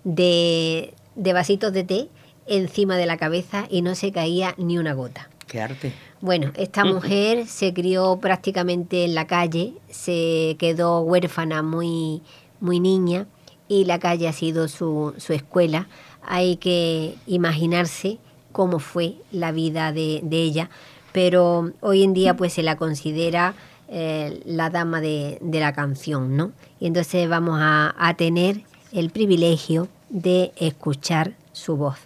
de, 0.02 0.94
de 1.14 1.32
vasitos 1.32 1.72
de 1.72 1.84
té 1.84 2.08
encima 2.46 2.96
de 2.96 3.06
la 3.06 3.16
cabeza 3.16 3.66
y 3.70 3.82
no 3.82 3.94
se 3.94 4.10
caía 4.10 4.54
ni 4.56 4.78
una 4.78 4.94
gota. 4.94 5.28
Qué 5.46 5.60
arte. 5.60 5.92
Bueno, 6.20 6.52
esta 6.56 6.84
mujer 6.86 7.46
se 7.46 7.72
crió 7.72 8.18
prácticamente 8.20 9.04
en 9.04 9.14
la 9.14 9.26
calle, 9.26 9.74
se 9.88 10.56
quedó 10.58 11.00
huérfana 11.02 11.62
muy, 11.62 12.22
muy 12.60 12.80
niña 12.80 13.26
y 13.70 13.84
la 13.84 14.00
calle 14.00 14.26
ha 14.26 14.32
sido 14.32 14.66
su, 14.66 15.14
su 15.18 15.32
escuela. 15.32 15.86
Hay 16.22 16.56
que 16.56 17.14
imaginarse 17.28 18.18
cómo 18.50 18.80
fue 18.80 19.14
la 19.30 19.52
vida 19.52 19.92
de, 19.92 20.20
ella, 20.28 20.70
pero 21.12 21.70
hoy 21.80 22.02
en 22.02 22.12
día 22.12 22.36
pues 22.36 22.52
se 22.52 22.64
la 22.64 22.76
considera 22.76 23.54
eh, 23.88 24.42
la 24.44 24.70
dama 24.70 25.00
de, 25.00 25.38
de 25.40 25.60
la 25.60 25.72
canción, 25.72 26.36
¿no? 26.36 26.50
Y 26.80 26.88
entonces 26.88 27.28
vamos 27.28 27.60
a, 27.62 27.94
a 27.96 28.14
tener 28.14 28.62
el 28.90 29.10
privilegio 29.10 29.86
de 30.08 30.50
escuchar 30.56 31.34
su 31.52 31.76
voz. 31.76 31.98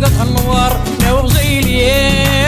لقط 0.00 0.20
النوار 0.20 0.80
أنا 1.00 1.12
وغزيلي 1.12 1.86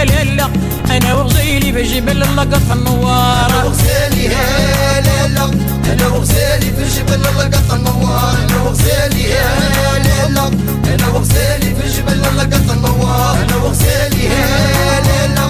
لا 0.05 0.25
لا 0.25 0.49
أنا 0.97 1.15
وغزيلي 1.15 1.73
بجبل 1.73 2.21
لقط 2.21 2.73
النوار 2.73 3.51
أنا 3.51 3.65
وغزيلي 3.65 4.29
لا 4.29 5.27
لا 5.29 5.45
أنا 5.93 6.07
وغزيلي 6.09 6.71
بجبل 6.71 7.23
لقط 7.23 7.73
النوار 7.73 8.35
أنا 8.49 8.63
وغزيلي 8.63 9.29
لا 9.29 10.29
لا 10.29 10.47
أنا 10.95 11.09
وغزيلي 11.09 11.75
بجبل 11.75 12.21
لقط 12.37 12.71
النوار 12.71 13.37
أنا 13.43 13.57
وغزيلي 13.57 14.29
لا 14.29 15.01
لا 15.35 15.45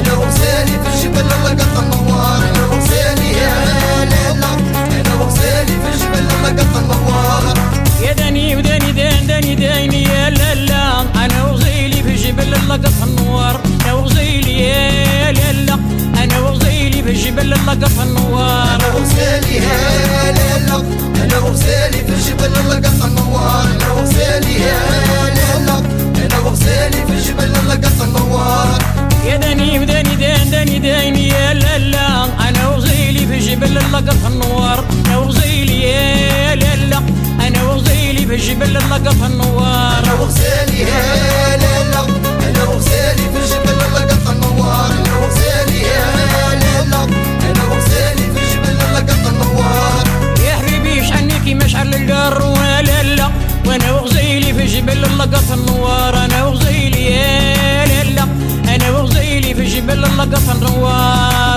أنا 0.00 0.12
وغزيلي 0.18 0.76
بجبل 0.84 1.28
لقط 1.28 1.78
النوار 1.78 2.38
أنا 2.38 2.66
وغزيلي 2.70 3.32
لا 3.32 4.04
لا 4.04 4.48
أنا 5.00 5.14
وغزيلي 5.20 5.76
بجبل 5.84 6.26
لقط 6.44 6.76
النوار 6.76 7.54
يا 8.02 8.12
داني 8.12 8.56
وداني 8.56 8.92
دان 8.92 9.26
داني 9.26 9.54
داني 9.54 10.03
لقط 12.74 13.02
النوار 13.02 13.60
أنا 13.84 13.92
وغزيلي 13.92 14.60
يا 14.60 15.32
لالا 15.32 15.74
أنا 16.22 16.38
وغزيلي 16.40 17.02
في 17.02 17.10
الجبل 17.10 17.50
لقف 17.50 18.02
النوار 18.02 18.74
أنا 18.74 18.86
وغزيلي 18.94 19.56
يا 19.56 20.32
لا 20.32 20.76
أنا 21.24 21.38
وغزيلي 21.38 22.04
في 22.06 22.08
الجبل 22.08 22.52
لقف 22.70 23.04
النوار 23.04 23.62
أنا 23.62 23.92
وغزيلي 23.92 24.54
يا 24.60 24.78
لا 25.66 25.78
أنا 26.26 26.38
وغزيلي 26.38 27.06
في 27.06 27.12
الجبل 27.12 27.52
لقف 27.68 28.02
النوار 28.02 28.78
يا 29.26 29.36
داني 29.36 29.78
وداني 29.78 30.16
دان 30.16 30.50
داني 30.50 30.78
داني 30.78 31.28
يا 31.28 31.54
لا 31.54 32.24
أنا 32.48 32.68
وغزيلي 32.68 33.26
في 33.26 33.34
الجبل 33.34 33.74
لقف 33.74 34.26
النوار 34.26 34.84
أنا 35.06 35.16
وغزيلي 35.18 35.82
يا 35.82 36.54
لالا 36.54 36.98
أنا 37.46 37.62
وغزيلي 37.62 38.26
في 38.26 38.34
الجبل 38.34 38.74
لقف 38.74 39.26
النوار 39.26 39.98
أنا 40.04 40.12
وغزيلي 40.14 40.80
يا 40.80 41.56
لالا 41.56 41.73
القر 51.84 52.42
ولا 52.42 53.02
لا. 53.02 53.28
وأنا 53.66 53.92
وغزيلي 53.92 54.50
في 54.54 54.64
جبل 54.66 55.04
اللقط 55.04 55.48
النوار. 55.52 56.24
أنا 56.24 56.44
وغزيلي 56.44 57.04
يا 57.16 57.86
لالا 57.90 58.24
أنا 58.74 58.90
وغزيلي 58.90 59.54
في 59.54 59.64
جبل 59.64 60.04
اللقط 60.04 60.46
النوار. 60.54 61.53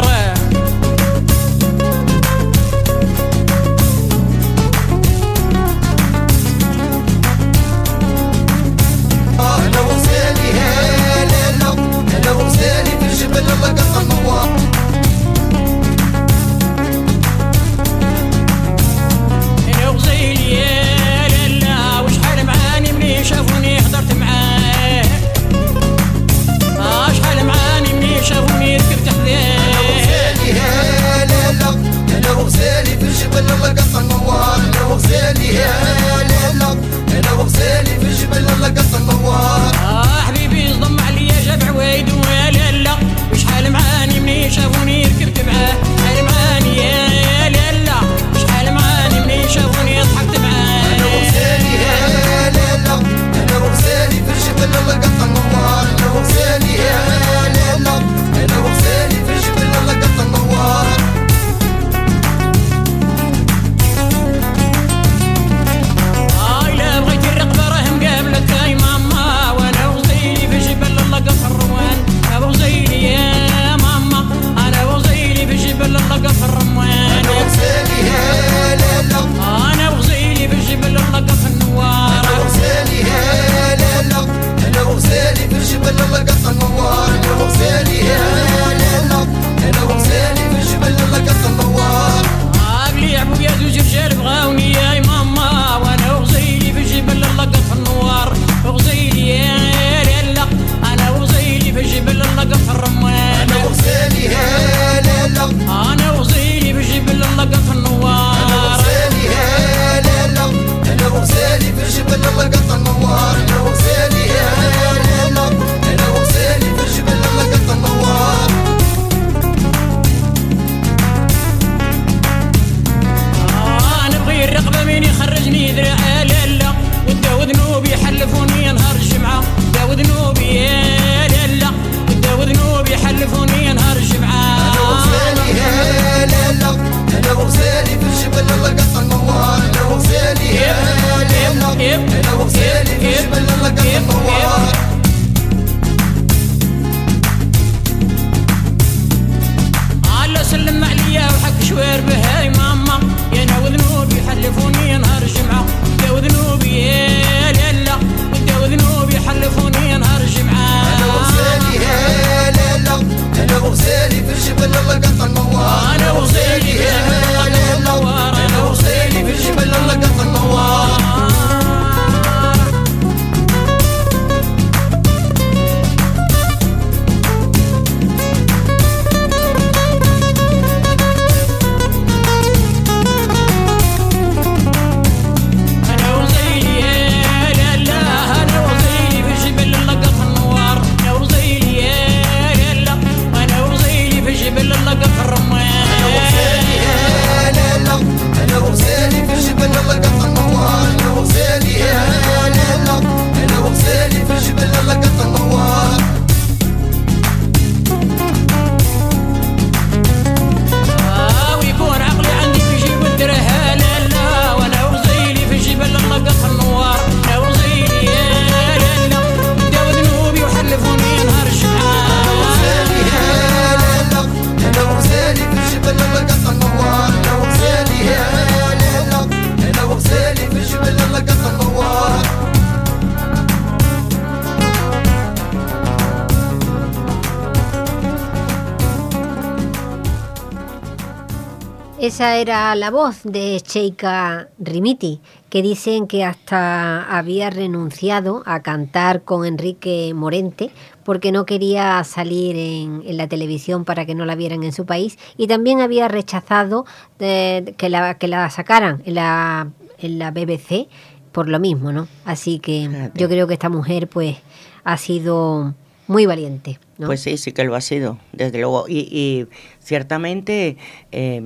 Esa 242.18 242.38
era 242.38 242.74
la 242.74 242.90
voz 242.90 243.22
de 243.26 243.62
Sheikha 243.64 244.48
Rimiti, 244.58 245.22
que 245.52 245.62
dicen 245.62 246.08
que 246.08 246.24
hasta 246.24 247.04
había 247.16 247.52
renunciado 247.52 248.42
a 248.48 248.64
cantar 248.64 249.22
con 249.22 249.46
Enrique 249.46 250.12
Morente 250.16 250.72
porque 251.04 251.32
no 251.32 251.46
quería 251.46 252.04
salir 252.06 252.56
en, 252.56 253.04
en 253.06 253.18
la 253.18 253.28
televisión 253.28 253.86
para 253.86 254.08
que 254.08 254.16
no 254.16 254.26
la 254.26 254.34
vieran 254.34 254.64
en 254.64 254.74
su 254.74 254.88
país 254.88 255.20
y 255.38 255.46
también 255.46 255.80
había 255.80 256.08
rechazado 256.08 256.88
eh, 257.20 257.76
que, 257.78 257.88
la, 257.88 258.16
que 258.16 258.28
la 258.28 258.50
sacaran 258.50 259.04
en 259.06 259.14
la, 259.14 259.70
en 260.00 260.18
la 260.18 260.32
BBC 260.32 260.88
por 261.32 261.48
lo 261.48 261.60
mismo, 261.60 261.92
¿no? 261.92 262.08
Así 262.26 262.58
que 262.58 262.90
Fíjate. 262.90 263.20
yo 263.20 263.30
creo 263.30 263.46
que 263.46 263.54
esta 263.54 263.70
mujer 263.70 264.08
pues 264.08 264.38
ha 264.84 264.98
sido 264.98 265.76
muy 266.08 266.26
valiente, 266.26 266.80
¿no? 266.98 267.08
Pues 267.08 267.22
sí, 267.22 267.38
sí 267.38 267.52
que 267.52 267.64
lo 267.64 267.76
ha 267.76 267.82
sido, 267.82 268.18
desde 268.32 268.60
luego. 268.60 268.86
Y, 268.88 269.08
y 269.12 269.48
ciertamente 269.88 270.76
eh, 271.14 271.42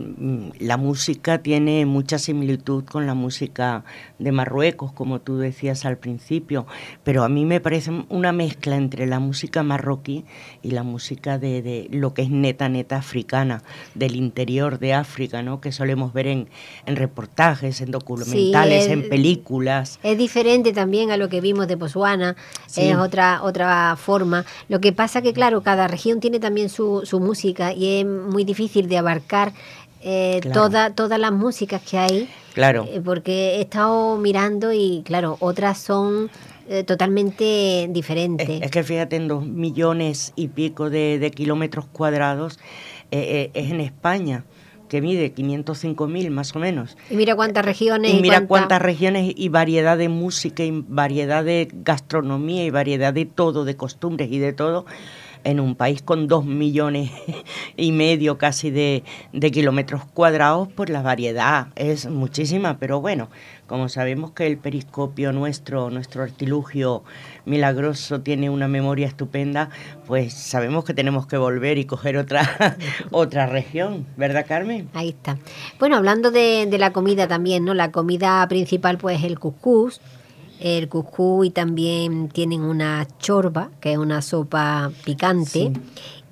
la 0.60 0.78
música 0.78 1.38
tiene 1.44 1.86
mucha 1.86 2.18
similitud 2.18 2.84
con 2.86 3.06
la 3.06 3.14
música 3.14 3.84
de 4.18 4.32
Marruecos, 4.32 4.92
como 4.92 5.22
tú 5.22 5.38
decías 5.38 5.86
al 5.86 5.98
principio, 5.98 6.66
pero 7.04 7.24
a 7.24 7.30
mí 7.30 7.46
me 7.46 7.60
parece 7.62 7.92
una 8.10 8.32
mezcla 8.32 8.76
entre 8.76 9.06
la 9.06 9.20
música 9.20 9.62
marroquí 9.62 10.26
y 10.64 10.72
la 10.72 10.82
música 10.82 11.38
de, 11.38 11.62
de 11.62 11.88
lo 11.92 12.16
que 12.16 12.24
es 12.24 12.32
neta, 12.32 12.68
neta 12.68 12.98
africana, 12.98 13.62
del 13.94 14.16
interior 14.16 14.80
de 14.80 14.94
África, 14.96 15.44
¿no? 15.44 15.62
Que 15.62 15.72
solemos 15.72 16.12
ver 16.12 16.26
en, 16.26 16.50
en 16.88 16.96
reportajes, 16.96 17.80
en 17.82 17.92
documentales, 17.92 18.88
en 18.88 19.08
películas. 19.08 20.00
Es 20.02 20.18
diferente 20.18 20.74
también 20.74 21.12
a 21.12 21.18
lo 21.18 21.30
que 21.30 21.42
vimos 21.42 21.68
de 21.68 21.76
Botswana, 21.76 22.36
Sí. 22.66 22.82
es 22.82 22.96
otra 22.98 23.44
otra 23.44 23.96
forma. 23.98 24.46
Lo 24.68 24.80
que 24.80 24.94
pasa 24.94 25.22
que, 25.22 25.34
claro, 25.34 25.62
cada 25.62 25.88
región 25.88 26.20
tiene 26.20 26.40
también 26.40 26.70
su, 26.70 27.02
su 27.06 27.20
música 27.20 27.74
y 27.74 28.00
es 28.00 28.06
muy 28.32 28.44
difícil 28.44 28.88
de 28.88 28.98
abarcar 28.98 29.54
eh, 30.04 30.40
Claro. 30.42 30.62
toda, 30.62 30.96
todas 30.96 31.20
las 31.20 31.32
músicas 31.32 31.82
que 31.84 31.98
hay, 32.00 32.28
Claro. 32.54 32.88
eh, 32.90 33.00
porque 33.06 33.58
he 33.58 33.62
estado 33.62 34.18
mirando 34.18 34.74
y, 34.74 35.04
claro, 35.06 35.38
otras 35.40 35.78
son 35.78 36.30
eh, 36.68 36.84
totalmente 36.84 37.84
Es, 37.84 37.94
diferentes. 37.94 38.50
es 38.62 38.72
que 38.72 38.82
fíjate, 38.84 39.18
en 39.18 39.28
dos 39.28 39.46
millones 39.46 40.34
y 40.36 40.48
pico 40.48 40.90
de, 40.90 41.20
de 41.20 41.30
kilómetros 41.32 41.86
cuadrados 41.86 42.58
eh, 43.12 43.52
es 43.54 43.70
en 43.72 43.82
España, 43.82 44.46
que 44.88 45.02
mide 45.02 45.32
505 45.34 46.08
mil 46.08 46.32
más 46.32 46.56
o 46.56 46.60
menos. 46.60 46.98
Y 47.10 47.16
mira 47.16 47.36
cuántas 47.36 47.64
regiones 47.66 48.12
Y 48.12 48.22
mira 48.22 48.38
cuánta- 48.40 48.48
cuántas 48.48 48.82
regiones 48.82 49.34
y 49.36 49.50
variedad 49.50 49.98
de 49.98 50.10
música 50.10 50.64
y 50.64 50.72
variedad 50.88 51.44
de 51.46 51.68
gastronomía 51.72 52.64
y 52.66 52.70
variedad 52.72 53.14
de 53.14 53.26
todo, 53.26 53.66
de 53.66 53.76
costumbres 53.76 54.30
y 54.32 54.40
de 54.40 54.52
todo, 54.54 54.86
en 55.44 55.60
un 55.60 55.76
país 55.76 56.02
con 56.02 56.28
dos 56.28 56.46
millones 56.46 57.12
y 57.78 57.92
medio 57.92 58.38
casi 58.38 58.72
de, 58.72 59.04
de 59.34 59.52
kilómetros 59.52 60.06
cuadrados, 60.06 60.70
pues 60.76 60.90
la 60.90 61.02
variedad 61.02 61.68
es 61.76 62.08
muchísima, 62.08 62.78
pero 62.78 63.02
bueno, 63.02 63.30
como 63.72 63.88
sabemos 63.88 64.32
que 64.32 64.48
el 64.48 64.58
periscopio 64.58 65.32
nuestro, 65.32 65.90
nuestro 65.90 66.24
artilugio 66.24 67.04
milagroso 67.46 68.20
tiene 68.20 68.50
una 68.50 68.68
memoria 68.68 69.08
estupenda, 69.08 69.70
pues 70.08 70.34
sabemos 70.34 70.84
que 70.84 70.94
tenemos 70.94 71.26
que 71.26 71.38
volver 71.38 71.78
y 71.78 71.86
coger 71.86 72.18
otra, 72.18 72.78
otra 73.12 73.46
región, 73.46 74.06
¿verdad 74.18 74.46
Carmen? 74.46 74.90
Ahí 74.94 75.10
está. 75.10 75.38
Bueno, 75.80 75.96
hablando 75.96 76.32
de, 76.32 76.68
la 76.78 76.92
comida 76.92 77.30
también, 77.30 77.64
¿no? 77.64 77.74
La 77.74 77.92
comida 77.92 78.46
principal, 78.50 78.98
pues 78.98 79.24
el 79.24 79.40
cuscús. 79.40 80.02
El 80.62 80.88
cuscús 80.90 81.48
y 81.48 81.50
también 81.50 82.30
tienen 82.30 82.62
una 82.62 83.08
chorba, 83.20 83.72
que 83.82 83.94
es 83.94 83.98
una 83.98 84.22
sopa 84.22 84.92
picante. 85.04 85.74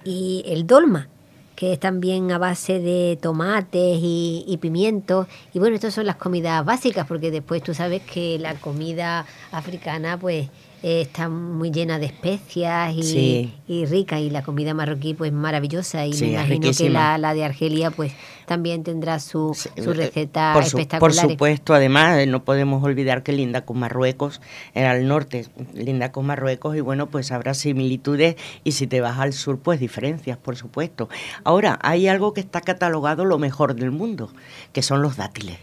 Y 0.05 0.43
el 0.45 0.67
dolma, 0.67 1.09
que 1.55 1.73
es 1.73 1.79
también 1.79 2.31
a 2.31 2.37
base 2.37 2.79
de 2.79 3.17
tomates 3.21 3.97
y, 4.01 4.45
y 4.47 4.57
pimientos. 4.57 5.27
Y 5.53 5.59
bueno, 5.59 5.75
estas 5.75 5.95
son 5.95 6.05
las 6.05 6.15
comidas 6.15 6.63
básicas, 6.63 7.07
porque 7.07 7.31
después 7.31 7.63
tú 7.63 7.73
sabes 7.73 8.03
que 8.03 8.37
la 8.39 8.53
comida 8.55 9.25
africana, 9.51 10.17
pues 10.17 10.47
eh, 10.83 11.01
está 11.01 11.29
muy 11.29 11.71
llena 11.71 11.99
de 11.99 12.07
especias 12.07 12.93
y, 12.95 13.03
Sí. 13.03 13.53
y 13.67 13.85
rica. 13.85 14.19
Y 14.19 14.29
la 14.29 14.43
comida 14.43 14.73
marroquí, 14.73 15.13
pues 15.13 15.31
maravillosa. 15.31 16.05
Y 16.05 16.13
Sí, 16.13 16.25
me 16.25 16.31
imagino 16.33 16.71
que 16.77 16.89
la, 16.89 17.17
la 17.17 17.33
de 17.33 17.43
Argelia, 17.45 17.91
pues 17.91 18.13
también 18.45 18.83
tendrá 18.83 19.19
su, 19.19 19.53
Sí, 19.55 19.69
su 19.81 19.91
eh, 19.91 19.93
receta 19.93 20.51
por, 20.53 20.65
su- 20.65 20.87
por 20.99 21.13
supuesto, 21.13 21.73
además, 21.75 22.17
eh, 22.17 22.25
no 22.25 22.43
podemos 22.43 22.83
olvidar 22.83 23.21
que 23.21 23.31
linda 23.31 23.61
con 23.65 23.77
Marruecos, 23.79 24.41
era 24.73 24.91
al 24.91 25.07
norte, 25.07 25.45
linda 25.75 26.11
con 26.11 26.25
Marruecos, 26.25 26.75
y 26.75 26.79
bueno, 26.81 27.07
pues 27.07 27.31
habrá 27.31 27.53
similitudes, 27.53 28.35
y 28.63 28.71
si 28.71 28.87
te 28.87 29.01
vas 29.01 29.19
al 29.19 29.33
sur, 29.33 29.59
pues 29.59 29.79
diferencias, 29.79 30.37
por 30.37 30.55
supuesto. 30.55 31.09
Ahora, 31.43 31.77
hay 31.83 32.07
algo 32.07 32.33
que 32.33 32.41
está 32.41 32.61
catalogado 32.61 33.23
lo 33.23 33.37
mejor 33.37 33.75
del 33.75 33.91
mundo, 33.91 34.31
que 34.73 34.81
son 34.81 35.03
los 35.03 35.15
dátiles. 35.17 35.57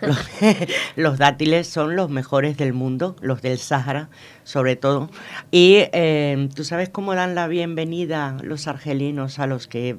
Los, 0.00 0.18
los 0.96 1.18
dátiles 1.18 1.66
son 1.68 1.96
los 1.96 2.10
mejores 2.10 2.56
del 2.56 2.72
mundo, 2.72 3.16
los 3.20 3.42
del 3.42 3.58
Sáhara, 3.58 4.08
sobre 4.44 4.76
todo. 4.76 5.10
Y 5.50 5.76
eh, 5.92 6.48
tú 6.54 6.64
sabes 6.64 6.88
cómo 6.88 7.14
dan 7.14 7.34
la 7.34 7.46
bienvenida 7.48 8.36
los 8.42 8.66
argelinos 8.68 9.38
a 9.38 9.46
los 9.46 9.66
que 9.66 9.96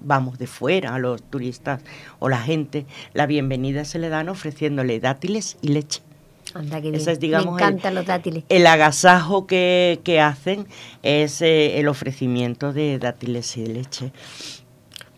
vamos 0.00 0.38
de 0.38 0.46
fuera, 0.46 0.94
a 0.94 0.98
los 0.98 1.22
turistas 1.22 1.80
o 2.18 2.28
la 2.28 2.38
gente, 2.40 2.84
la 3.14 3.24
bienvenida 3.26 3.84
se 3.86 3.98
le 3.98 4.10
dan 4.10 4.28
ofreciéndole 4.28 5.00
dátiles 5.00 5.56
y 5.62 5.68
leche. 5.68 6.02
Anda. 6.52 6.78
Ese 6.78 7.12
es, 7.12 7.20
digamos, 7.20 7.54
me 7.56 7.62
el- 7.62 7.68
encantan 7.68 7.94
los 7.94 8.04
dátiles. 8.06 8.44
El 8.50 8.66
agasajo 8.66 9.46
que, 9.46 10.00
que 10.04 10.20
hacen 10.20 10.68
es 11.02 11.40
eh, 11.42 11.80
el 11.80 11.88
ofrecimiento 11.88 12.72
de 12.74 12.98
dátiles 12.98 13.56
y 13.56 13.66
leche. 13.66 14.12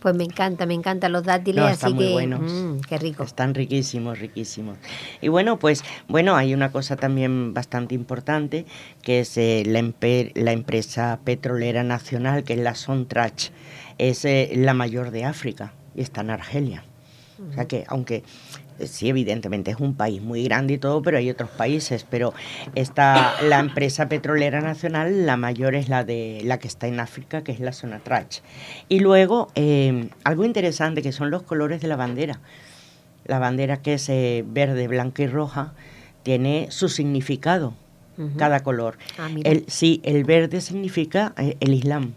Pues 0.07 0.15
me 0.15 0.23
encanta, 0.23 0.67
me 0.67 0.75
encantan 0.75 1.11
los 1.11 1.25
dátiles, 1.25 1.57
No, 1.57 1.65
así 1.65 1.75
están 1.75 1.95
muy 1.95 2.07
que 2.07 2.13
buenos. 2.13 2.41
mm, 2.41 2.79
qué 2.89 2.97
rico. 2.97 3.25
Están 3.25 3.57
riquísimos, 3.57 4.21
riquísimos. 4.21 4.79
Y 5.21 5.27
bueno, 5.27 5.59
pues 5.59 5.83
bueno, 6.07 6.37
hay 6.37 6.55
una 6.55 6.71
cosa 6.71 6.95
también 6.95 7.53
bastante 7.55 7.97
importante, 7.97 8.67
que 9.03 9.19
es 9.19 9.37
eh, 9.37 9.65
la, 9.67 10.53
empresa 10.53 11.19
petrolera 11.25 11.83
nacional, 11.83 12.45
que 12.45 12.53
es 12.53 12.61
la 12.61 12.77
Sontrach, 12.77 13.51
es 13.99 14.25
eh, 14.25 14.53
la 14.55 14.75
mayor 14.75 15.11
de 15.11 15.25
África 15.25 15.73
y 15.97 16.03
está 16.03 16.21
en 16.21 16.31
Argelia. 16.31 16.85
O 17.51 17.53
sea 17.55 17.65
que, 17.65 17.83
aunque 17.89 18.23
sí, 18.85 19.09
evidentemente 19.09 19.71
es 19.71 19.79
un 19.81 19.95
país 19.95 20.23
muy 20.23 20.45
grande 20.45 20.75
y 20.75 20.79
todo, 20.79 21.03
pero 21.03 21.19
hay 21.19 21.31
otros 21.31 21.51
países. 21.51 22.07
Pero 22.09 22.35
está 22.75 23.35
la 23.43 23.59
empresa 23.59 24.09
petrolera 24.09 24.61
nacional, 24.61 25.27
la 25.27 25.37
mayor 25.37 25.75
es 25.75 25.89
la 25.89 26.05
de 26.05 26.41
la 26.45 26.59
que 26.59 26.69
está 26.69 26.87
en 26.87 27.01
África, 27.01 27.43
que 27.43 27.53
es 27.53 27.61
la 27.61 27.73
Sonatrach. 27.73 28.41
Y 28.89 29.01
luego, 29.01 29.49
eh, 29.55 30.09
algo 30.25 30.45
interesante 30.45 31.03
que 31.03 31.13
son 31.13 31.31
los 31.31 31.43
colores 31.43 31.81
de 31.81 31.89
la 31.89 31.97
bandera. 31.97 32.41
La 33.25 33.39
bandera 33.39 33.79
que 33.79 33.95
es 33.95 34.09
eh, 34.09 34.45
verde, 34.47 34.89
blanca 34.89 35.23
y 35.23 35.27
roja 35.27 35.73
tiene 36.23 36.69
su 36.71 36.89
significado, 36.89 37.75
cada 38.39 38.61
color. 38.61 38.99
Ah. 39.19 39.29
El, 39.45 39.65
sí, 39.69 40.01
el 40.05 40.25
verde 40.25 40.61
significa 40.61 41.35
eh, 41.37 41.57
el 41.61 41.75
Islam 41.75 42.15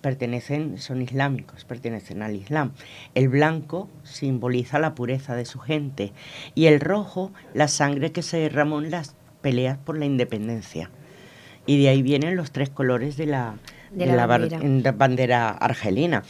Pertenecen, 0.00 0.78
son 0.78 1.02
islámicos, 1.02 1.64
pertenecen 1.64 2.22
al 2.22 2.34
Islam. 2.34 2.72
El 3.14 3.28
blanco 3.28 3.88
simboliza 4.02 4.78
la 4.78 4.94
pureza 4.94 5.36
de 5.36 5.44
su 5.44 5.58
gente 5.58 6.12
y 6.54 6.66
el 6.66 6.80
rojo 6.80 7.32
la 7.54 7.68
sangre 7.68 8.12
que 8.12 8.22
se 8.22 8.38
derramó 8.38 8.80
en 8.80 8.90
las 8.90 9.14
peleas 9.42 9.78
por 9.78 9.96
la 9.98 10.06
independencia. 10.06 10.90
Y 11.66 11.80
de 11.80 11.88
ahí 11.90 12.02
vienen 12.02 12.36
los 12.36 12.50
tres 12.52 12.70
colores 12.70 13.16
de 13.16 13.26
la, 13.26 13.54
De 13.90 13.98
de 14.00 14.06
la 14.06 14.16
la 14.16 14.26
bar- 14.26 14.40
bandera. 14.40 14.64
en 14.64 14.82
la 14.82 14.92
bandera 14.92 15.48
argelina. 15.50 16.22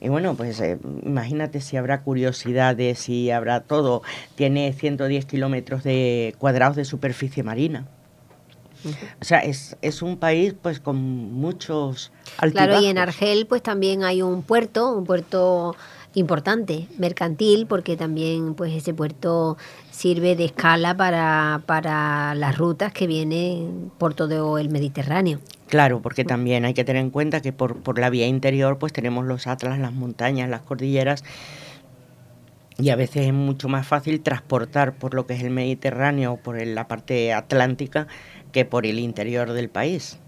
Y 0.00 0.08
bueno, 0.08 0.34
pues 0.34 0.60
eh, 0.60 0.78
imagínate 1.04 1.60
si 1.60 1.76
habrá 1.76 2.02
curiosidades, 2.02 2.98
si 2.98 3.30
habrá 3.30 3.60
todo. 3.60 4.02
Tiene 4.34 4.72
110 4.72 5.24
kilómetros 5.26 5.84
de 5.84 6.34
cuadrados 6.38 6.76
de 6.76 6.84
superficie 6.84 7.42
marina. 7.44 7.86
O 9.20 9.24
sea, 9.24 9.38
es, 9.40 9.76
es 9.82 10.02
un 10.02 10.16
país 10.16 10.54
pues 10.60 10.80
con 10.80 10.96
muchos 10.96 12.12
Claro, 12.38 12.80
y 12.80 12.86
en 12.86 12.98
altibajos. 12.98 13.22
Argel 13.22 13.46
pues 13.46 13.62
también 13.62 14.04
hay 14.04 14.22
un 14.22 14.42
puerto, 14.42 14.96
un 14.96 15.04
puerto 15.04 15.76
importante, 16.14 16.88
mercantil, 16.98 17.66
porque 17.66 17.96
también 17.96 18.54
pues 18.54 18.72
ese 18.72 18.92
puerto 18.92 19.56
sirve 19.90 20.36
de 20.36 20.46
escala 20.46 20.96
para, 20.96 21.62
para 21.66 22.34
las 22.34 22.58
rutas 22.58 22.92
que 22.92 23.06
vienen 23.06 23.90
por 23.98 24.14
todo 24.14 24.58
el 24.58 24.68
Mediterráneo. 24.68 25.40
Claro, 25.68 26.02
porque 26.02 26.24
también 26.24 26.66
hay 26.66 26.74
que 26.74 26.84
tener 26.84 27.00
en 27.00 27.10
cuenta 27.10 27.40
que 27.40 27.52
por, 27.52 27.78
por 27.78 27.98
la 27.98 28.10
vía 28.10 28.26
interior 28.26 28.78
pues 28.78 28.92
tenemos 28.92 29.24
los 29.24 29.46
atlas, 29.46 29.78
las 29.78 29.92
montañas, 29.92 30.50
las 30.50 30.60
cordilleras 30.60 31.24
y 32.78 32.90
a 32.90 32.96
veces 32.96 33.26
es 33.26 33.32
mucho 33.32 33.68
más 33.68 33.86
fácil 33.86 34.20
transportar 34.22 34.94
por 34.94 35.14
lo 35.14 35.26
que 35.26 35.34
es 35.34 35.42
el 35.42 35.50
Mediterráneo 35.50 36.32
o 36.32 36.36
por 36.36 36.64
la 36.66 36.88
parte 36.88 37.32
atlántica 37.32 38.06
que 38.52 38.64
por 38.64 38.86
el 38.86 38.98
interior 38.98 39.52
del 39.52 39.68
país. 39.68 40.18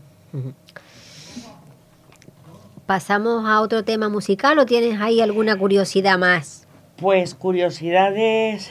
¿Pasamos 2.87 3.47
a 3.47 3.61
otro 3.61 3.85
tema 3.85 4.09
musical 4.09 4.59
o 4.59 4.67
tienes 4.67 5.01
ahí 5.01 5.21
alguna 5.21 5.57
curiosidad 5.57 6.19
más? 6.19 6.67
Pues 6.97 7.35
curiosidades, 7.35 8.71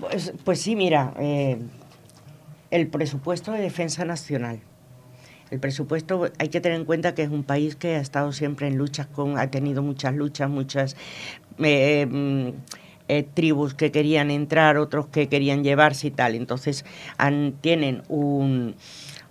Pues, 0.00 0.32
pues 0.44 0.60
sí, 0.60 0.76
mira, 0.76 1.12
eh, 1.18 1.58
el 2.70 2.86
presupuesto 2.86 3.52
de 3.52 3.60
defensa 3.60 4.04
nacional. 4.04 4.60
El 5.50 5.60
presupuesto 5.60 6.30
hay 6.38 6.48
que 6.48 6.60
tener 6.60 6.78
en 6.78 6.84
cuenta 6.84 7.14
que 7.14 7.22
es 7.22 7.30
un 7.30 7.42
país 7.42 7.74
que 7.74 7.96
ha 7.96 8.00
estado 8.00 8.32
siempre 8.32 8.68
en 8.68 8.76
luchas 8.76 9.06
con, 9.06 9.38
ha 9.38 9.50
tenido 9.50 9.82
muchas 9.82 10.14
luchas, 10.14 10.50
muchas 10.50 10.96
eh, 11.58 12.06
mm, 12.06 12.50
eh, 13.08 13.26
tribus 13.34 13.74
que 13.74 13.90
querían 13.90 14.30
entrar, 14.30 14.76
otros 14.76 15.06
que 15.06 15.28
querían 15.28 15.64
llevarse 15.64 16.08
y 16.08 16.10
tal. 16.10 16.34
Entonces 16.34 16.84
han- 17.16 17.54
tienen 17.60 18.02
un, 18.08 18.74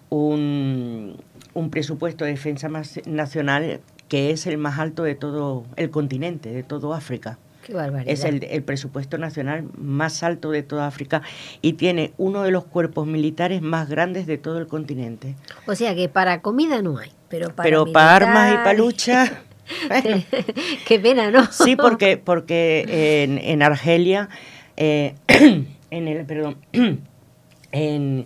un, 0.10 1.18
un 1.54 1.70
presupuesto 1.70 2.26
de 2.26 2.32
defensa 2.32 2.70
nacional 3.06 3.80
que 4.08 4.32
es 4.32 4.48
el 4.48 4.58
más 4.58 4.80
alto 4.80 5.04
de 5.04 5.16
todo 5.16 5.66
el 5.76 5.90
continente, 5.90 6.50
de 6.52 6.64
todo 6.64 6.94
África. 6.94 7.38
Qué 7.66 7.74
barbaridad. 7.74 8.14
Es 8.14 8.24
el, 8.24 8.46
el 8.46 8.64
presupuesto 8.64 9.18
nacional 9.18 9.66
más 9.78 10.24
alto 10.24 10.52
de 10.52 10.64
toda 10.64 10.88
África 10.88 11.22
y 11.62 11.74
tiene 11.74 12.14
uno 12.18 12.44
de 12.44 12.52
los 12.52 12.64
cuerpos 12.64 13.06
militares 13.06 13.62
más 13.62 13.90
grandes 13.90 14.26
de 14.26 14.38
todo 14.38 14.58
el 14.60 14.68
continente. 14.68 15.36
O 15.68 15.76
sea 15.76 15.94
que 15.94 16.08
para 16.08 16.42
comida 16.42 16.82
no 16.82 16.98
hay, 16.98 17.12
pero 17.28 17.54
para 17.54 17.68
Pero 17.68 17.92
para 17.92 18.16
armas 18.16 18.54
y 18.54 18.58
para 18.58 18.74
lucha, 18.74 19.42
bueno, 19.88 20.24
Qué 20.86 21.00
pena, 21.00 21.32
¿no? 21.32 21.46
sí, 21.52 21.76
porque, 21.76 22.18
porque 22.18 23.24
en, 23.24 23.38
en 23.38 23.62
Argelia, 23.64 24.30
eh, 24.78 25.16
en 25.92 26.08
el, 26.08 26.26
perdón, 26.26 26.58
en, 27.72 28.26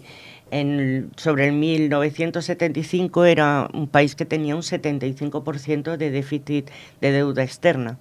en- 0.52 1.12
sobre 1.18 1.48
el 1.48 1.54
1975 1.54 3.26
era 3.26 3.70
un 3.74 3.88
país 3.88 4.16
que 4.16 4.26
tenía 4.26 4.56
un 4.56 4.62
75% 4.64 5.98
de 5.98 6.12
déficit 6.12 6.70
de 7.00 7.12
deuda 7.12 7.44
externa. 7.44 7.98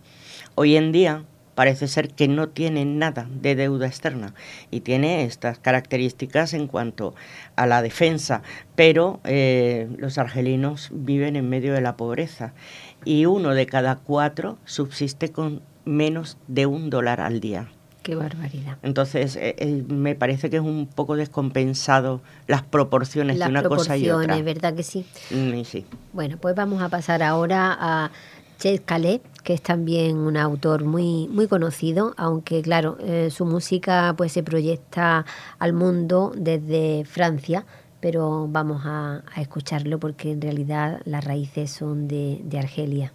Hoy 0.55 0.76
en 0.76 0.92
día 0.92 1.24
parece 1.55 1.88
ser 1.88 2.09
que 2.09 2.26
no 2.26 2.48
tiene 2.48 2.85
nada 2.87 3.29
de 3.31 3.55
deuda 3.55 3.87
externa 3.87 4.35
y 4.70 4.81
tiene 4.81 5.24
estas 5.24 5.59
características 5.59 6.55
en 6.55 6.66
cuanto 6.66 7.14
a 7.55 7.66
la 7.66 7.83
defensa, 7.83 8.42
pero 8.76 9.20
eh, 9.24 9.88
los 9.98 10.16
argelinos 10.16 10.88
viven 10.92 11.37
en 11.37 11.48
medio 11.50 11.74
de 11.74 11.83
la 11.83 11.96
pobreza 11.96 12.55
y 13.04 13.26
uno 13.26 13.50
de 13.50 13.66
cada 13.66 13.96
cuatro 13.96 14.58
subsiste 14.64 15.30
con 15.30 15.62
menos 15.84 16.36
de 16.48 16.66
un 16.66 16.90
dólar 16.90 17.20
al 17.20 17.40
día. 17.40 17.68
Qué 18.02 18.14
barbaridad. 18.14 18.78
Entonces, 18.82 19.36
eh, 19.36 19.56
eh, 19.58 19.84
me 19.88 20.14
parece 20.14 20.48
que 20.48 20.56
es 20.56 20.62
un 20.62 20.86
poco 20.86 21.16
descompensado 21.16 22.22
las 22.46 22.62
proporciones 22.62 23.38
Las 23.38 23.48
de 23.48 23.58
una 23.58 23.62
cosa 23.62 23.96
y 23.96 24.08
otra. 24.08 24.40
¿verdad 24.40 24.74
que 24.74 24.82
sí? 24.82 25.04
Mm, 25.30 25.62
sí. 25.64 25.84
Bueno, 26.14 26.38
pues 26.38 26.54
vamos 26.54 26.82
a 26.82 26.88
pasar 26.88 27.22
ahora 27.22 27.76
a 27.78 28.10
Chet 28.58 28.84
Calais, 28.84 29.20
que 29.42 29.54
es 29.54 29.62
también 29.62 30.16
un 30.16 30.36
autor 30.36 30.84
muy, 30.84 31.28
muy 31.28 31.46
conocido, 31.46 32.14
aunque 32.16 32.62
claro, 32.62 32.98
eh, 33.00 33.28
su 33.30 33.44
música 33.44 34.14
pues 34.16 34.32
se 34.32 34.42
proyecta 34.42 35.24
al 35.58 35.72
mundo 35.72 36.32
desde 36.36 37.04
Francia, 37.04 37.64
pero 38.00 38.46
vamos 38.48 38.82
a, 38.84 39.22
a 39.34 39.40
escucharlo 39.40 39.98
porque 39.98 40.32
en 40.32 40.40
realidad 40.40 41.00
las 41.04 41.24
raíces 41.24 41.70
son 41.70 42.08
de, 42.08 42.40
de 42.44 42.58
Argelia. 42.58 43.12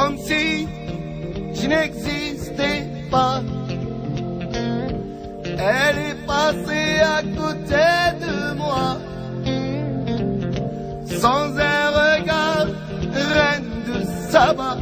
comme 0.00 0.18
si 0.18 0.66
je 1.54 1.66
n'existais 1.68 2.88
pas. 3.10 3.42
Elle 5.44 5.98
est 6.10 6.26
passée 6.26 7.00
à 7.18 7.22
côté 7.22 7.86
de 8.24 8.54
moi, 8.54 8.96
sans 11.20 11.52
regard, 11.52 11.79
reine 13.36 13.70
de 13.88 13.96
Saba. 14.30 14.76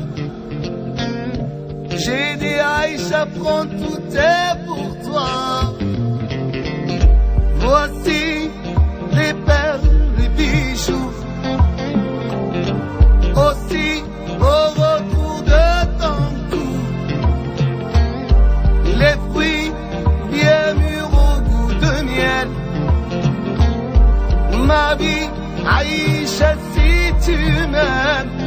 J'ai 2.02 2.36
dit 2.36 2.58
Aïcha, 2.78 3.26
prends 3.38 3.66
tout 3.66 4.02
est 4.14 4.54
pour 4.66 4.88
toi. 5.06 5.74
Voici 7.56 8.50
les 9.12 9.34
perles, 9.48 9.90
les 10.18 10.28
bijoux 10.28 11.10
aussi 13.46 14.02
au 14.40 14.60
retour 14.82 15.42
de 15.52 15.68
ton 16.00 16.20
cou. 16.50 16.70
Les 19.00 19.16
fruits 19.30 19.72
bien 20.32 20.74
mûrs 20.74 21.14
au 21.26 21.40
goût 21.48 21.74
de 21.74 21.94
miel. 22.10 22.48
Ma 24.66 24.94
vie, 24.94 25.28
Aïcha, 25.66 26.54
si 26.72 26.90
tu 27.24 27.36
m'aimes. 27.72 28.37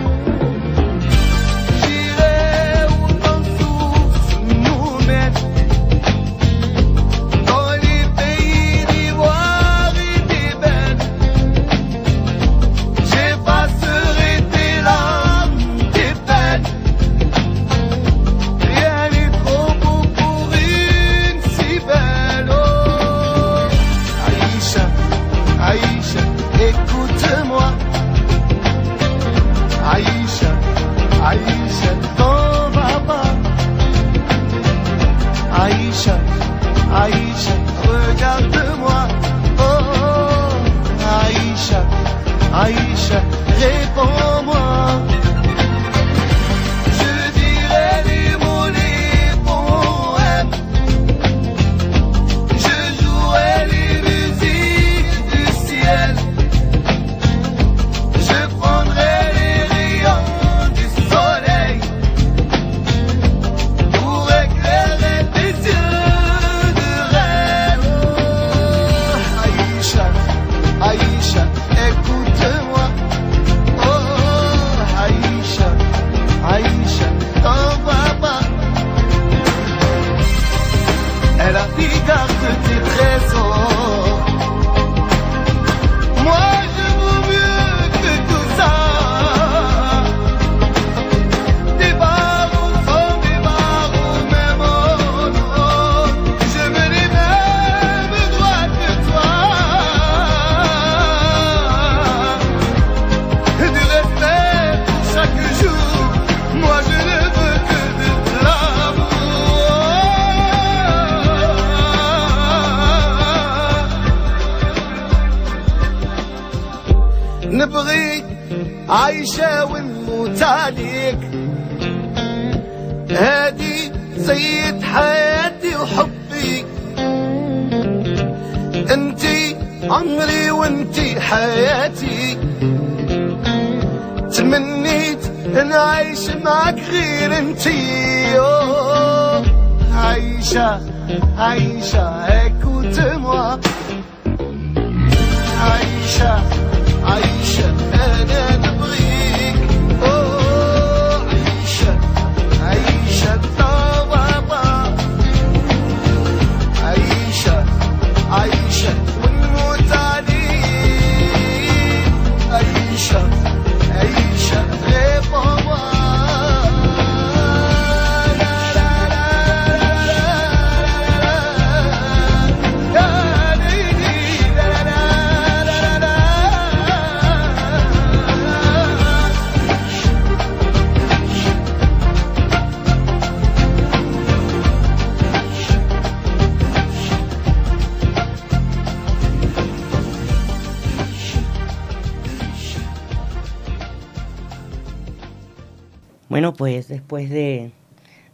Pues 196.61 196.87
después 196.87 197.31
de, 197.31 197.71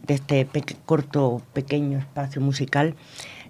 de 0.06 0.14
este 0.16 0.46
corto, 0.86 1.42
pequeño 1.54 1.98
espacio 1.98 2.42
musical, 2.42 2.94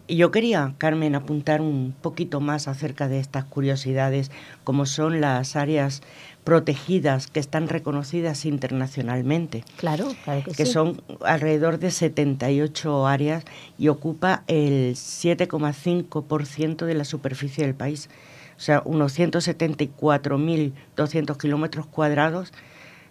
yo 0.08 0.30
quería, 0.30 0.76
Carmen, 0.78 1.16
apuntar 1.16 1.62
un 1.62 1.96
poquito 2.00 2.42
más 2.42 2.68
acerca 2.68 3.08
de 3.08 3.20
estas 3.20 3.44
curiosidades, 3.46 4.30
como 4.64 4.86
son 4.86 5.20
las 5.20 5.56
áreas 5.56 6.04
protegidas 6.44 7.26
que 7.26 7.40
están 7.40 7.70
reconocidas 7.70 8.46
internacionalmente, 8.46 9.64
Claro, 9.78 10.10
claro 10.24 10.44
que, 10.46 10.52
que 10.52 10.68
sí. 10.68 10.74
son 10.74 11.02
alrededor 11.26 11.80
de 11.80 11.90
78 11.90 13.08
áreas 13.08 13.46
y 13.80 13.88
ocupa 13.88 14.44
el 14.46 14.94
7,5% 14.94 16.86
de 16.86 16.94
la 16.94 17.04
superficie 17.04 17.66
del 17.66 17.74
país. 17.74 18.12
O 18.58 18.60
sea, 18.60 18.84
unos 18.86 19.18
174.200 19.18 21.36
kilómetros 21.38 21.88
cuadrados 21.88 22.54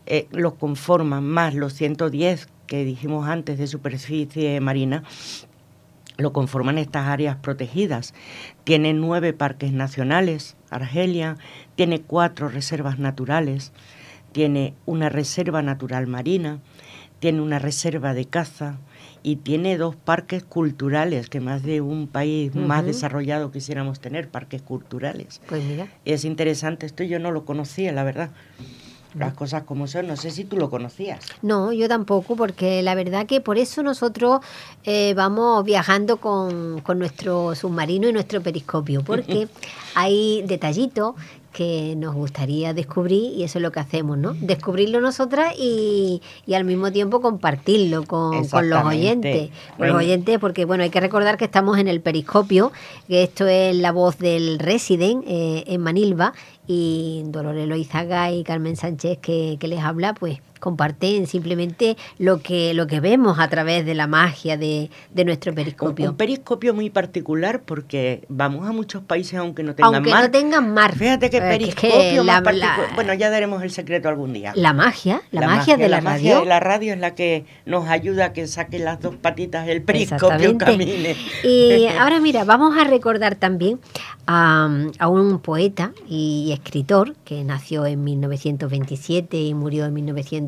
eh, 0.07 0.29
los 0.31 0.55
conforman 0.55 1.25
más 1.25 1.55
los 1.55 1.75
110 1.75 2.49
que 2.66 2.85
dijimos 2.85 3.29
antes 3.29 3.59
de 3.59 3.66
superficie 3.66 4.61
marina, 4.61 5.03
lo 6.19 6.33
conforman 6.33 6.79
estas 6.79 7.07
áreas 7.07 7.37
protegidas. 7.37 8.14
Tiene 8.64 8.95
nueve 8.95 9.33
parques 9.33 9.73
nacionales, 9.73 10.57
Argelia, 10.71 11.37
tiene 11.75 12.01
cuatro 12.01 12.49
reservas 12.49 12.99
naturales, 12.99 13.73
tiene 14.33 14.75
una 14.87 15.09
reserva 15.09 15.62
natural 15.62 16.07
marina, 16.07 16.61
tiene 17.19 17.40
una 17.40 17.59
reserva 17.59 18.14
de 18.14 18.27
caza 18.27 18.79
y 19.23 19.37
tiene 19.37 19.77
dos 19.77 19.97
parques 19.97 20.45
culturales, 20.45 21.29
que 21.29 21.40
más 21.40 21.62
de 21.62 21.81
un 21.81 22.07
país 22.07 22.55
más 22.55 22.85
desarrollado 22.85 23.51
quisiéramos 23.51 24.01
tener, 24.01 24.29
parques 24.29 24.62
culturales. 24.62 25.40
Pues 25.49 25.64
mira, 25.64 25.88
Es 26.05 26.25
interesante, 26.25 26.87
esto 26.87 27.03
yo 27.03 27.19
no 27.19 27.33
lo 27.33 27.45
conocía, 27.45 27.92
la 27.92 28.05
verdad. 28.05 28.31
Las 29.14 29.35
cosas 29.35 29.62
como 29.62 29.87
son, 29.87 30.09
no 30.09 30.16
sé 30.16 30.31
si 30.31 30.45
tú 30.45 30.57
lo 30.57 30.69
conocías. 30.71 31.21
No, 31.42 31.73
yo 31.73 31.88
tampoco, 31.88 32.37
porque 32.37 32.83
la 32.83 32.95
verdad 32.95 33.27
que 33.27 33.40
por 33.40 33.59
eso 33.59 33.83
nosotros 33.83 34.41
eh, 34.85 35.14
vamos 35.14 35.64
viajando 35.64 36.18
con, 36.18 36.81
con 36.81 36.99
nuestro 36.99 37.55
submarino 37.55 38.09
y 38.09 38.12
nuestro 38.12 38.43
periscopio, 38.43 39.03
porque 39.03 39.49
hay 39.95 40.43
detallitos 40.47 41.14
que 41.57 41.95
nos 41.97 42.14
gustaría 42.14 42.74
descubrir 42.74 43.33
y 43.33 43.43
eso 43.43 43.59
es 43.59 43.62
lo 43.62 43.72
que 43.72 43.81
hacemos, 43.81 44.18
¿no? 44.18 44.35
Descubrirlo 44.35 45.01
nosotras 45.01 45.55
y, 45.59 46.20
y 46.45 46.53
al 46.53 46.64
mismo 46.64 46.93
tiempo 46.93 47.22
compartirlo 47.22 48.05
con, 48.05 48.47
con 48.47 48.68
los 48.68 48.85
oyentes. 48.85 49.49
Bueno. 49.78 49.95
los 49.95 50.03
oyentes, 50.03 50.39
porque 50.39 50.66
bueno, 50.66 50.83
hay 50.83 50.91
que 50.91 51.01
recordar 51.01 51.39
que 51.39 51.47
estamos 51.47 51.78
en 51.78 51.89
el 51.89 52.03
periscopio, 52.03 52.72
que 53.09 53.22
esto 53.22 53.47
es 53.47 53.74
la 53.74 53.91
voz 53.91 54.18
del 54.18 54.59
Resident 54.59 55.24
eh, 55.26 55.64
en 55.66 55.81
Manilva 55.81 56.35
y 56.67 57.23
Dolores 57.27 57.69
Loizaga 57.69 58.31
y 58.31 58.45
Carmen 58.45 58.77
Sánchez 58.77 59.19
que, 59.19 59.57
que 59.59 59.69
les 59.69 59.81
habla, 59.81 60.14
pues 60.14 60.41
comparten 60.61 61.27
simplemente 61.27 61.97
lo 62.19 62.41
que, 62.41 62.75
lo 62.75 62.87
que 62.87 63.01
vemos 63.01 63.39
a 63.39 63.49
través 63.49 63.85
de 63.87 63.95
la 63.95 64.07
magia 64.07 64.57
de, 64.57 64.91
de 65.13 65.25
nuestro 65.25 65.53
Un, 65.53 65.57
periscopio. 65.57 66.11
un 66.11 66.17
periscopio 66.17 66.75
muy 66.75 66.91
particular 66.91 67.61
porque 67.63 68.23
vamos 68.29 68.69
a 68.69 68.73
muchos 68.73 69.03
países 69.03 69.39
aunque 69.39 69.63
no 69.63 69.75
tengan 69.75 69.95
Aunque 69.95 70.11
mar. 70.11 70.25
no 70.25 70.31
tengan 70.31 70.75
mar. 70.75 70.95
Fíjate 70.97 71.31
que 71.31 71.37
Eh, 71.39 71.41
que 71.41 71.65
es 71.69 71.75
que 71.75 71.81
periscopio 71.89 72.25
la- 72.25 72.43
particu- 72.43 72.57
la- 72.59 72.95
Bueno, 72.95 73.15
ya 73.15 73.31
daremos 73.31 73.63
el 73.63 73.71
secreto 73.71 74.09
algún 74.09 74.33
día. 74.33 74.53
La 74.57 74.73
magia, 74.73 75.23
la, 75.31 75.47
magia, 75.47 75.77
de 75.77 75.89
la, 75.89 76.01
magia 76.01 76.31
radio. 76.35 76.41
de 76.41 76.47
la 76.47 76.61
radio 76.61 76.93
es 76.95 76.99
la 77.01 77.15
que 77.15 77.45
nos 77.65 77.89
ayuda 77.89 78.27
a 78.27 78.33
que 78.33 78.47
saque 78.47 78.79
las 78.79 79.01
dos 79.01 79.15
patitas 79.17 79.67
del 79.67 79.83
periscopio 79.83 80.57
camine. 80.59 81.17
Y 81.45 81.87
ahora 81.99 82.21
mira, 82.21 82.45
vamos 82.45 82.77
a 82.77 82.85
recordar 82.85 83.35
también 83.37 83.79
a, 84.27 84.69
a 84.99 85.09
un 85.09 85.39
poeta 85.39 85.93
y 86.09 86.51
escritor 86.53 87.15
que 87.25 87.45
nació 87.45 87.87
en 87.87 88.03
1927 88.05 89.37
y 89.39 89.55
murió 89.55 89.85
en 89.85 89.95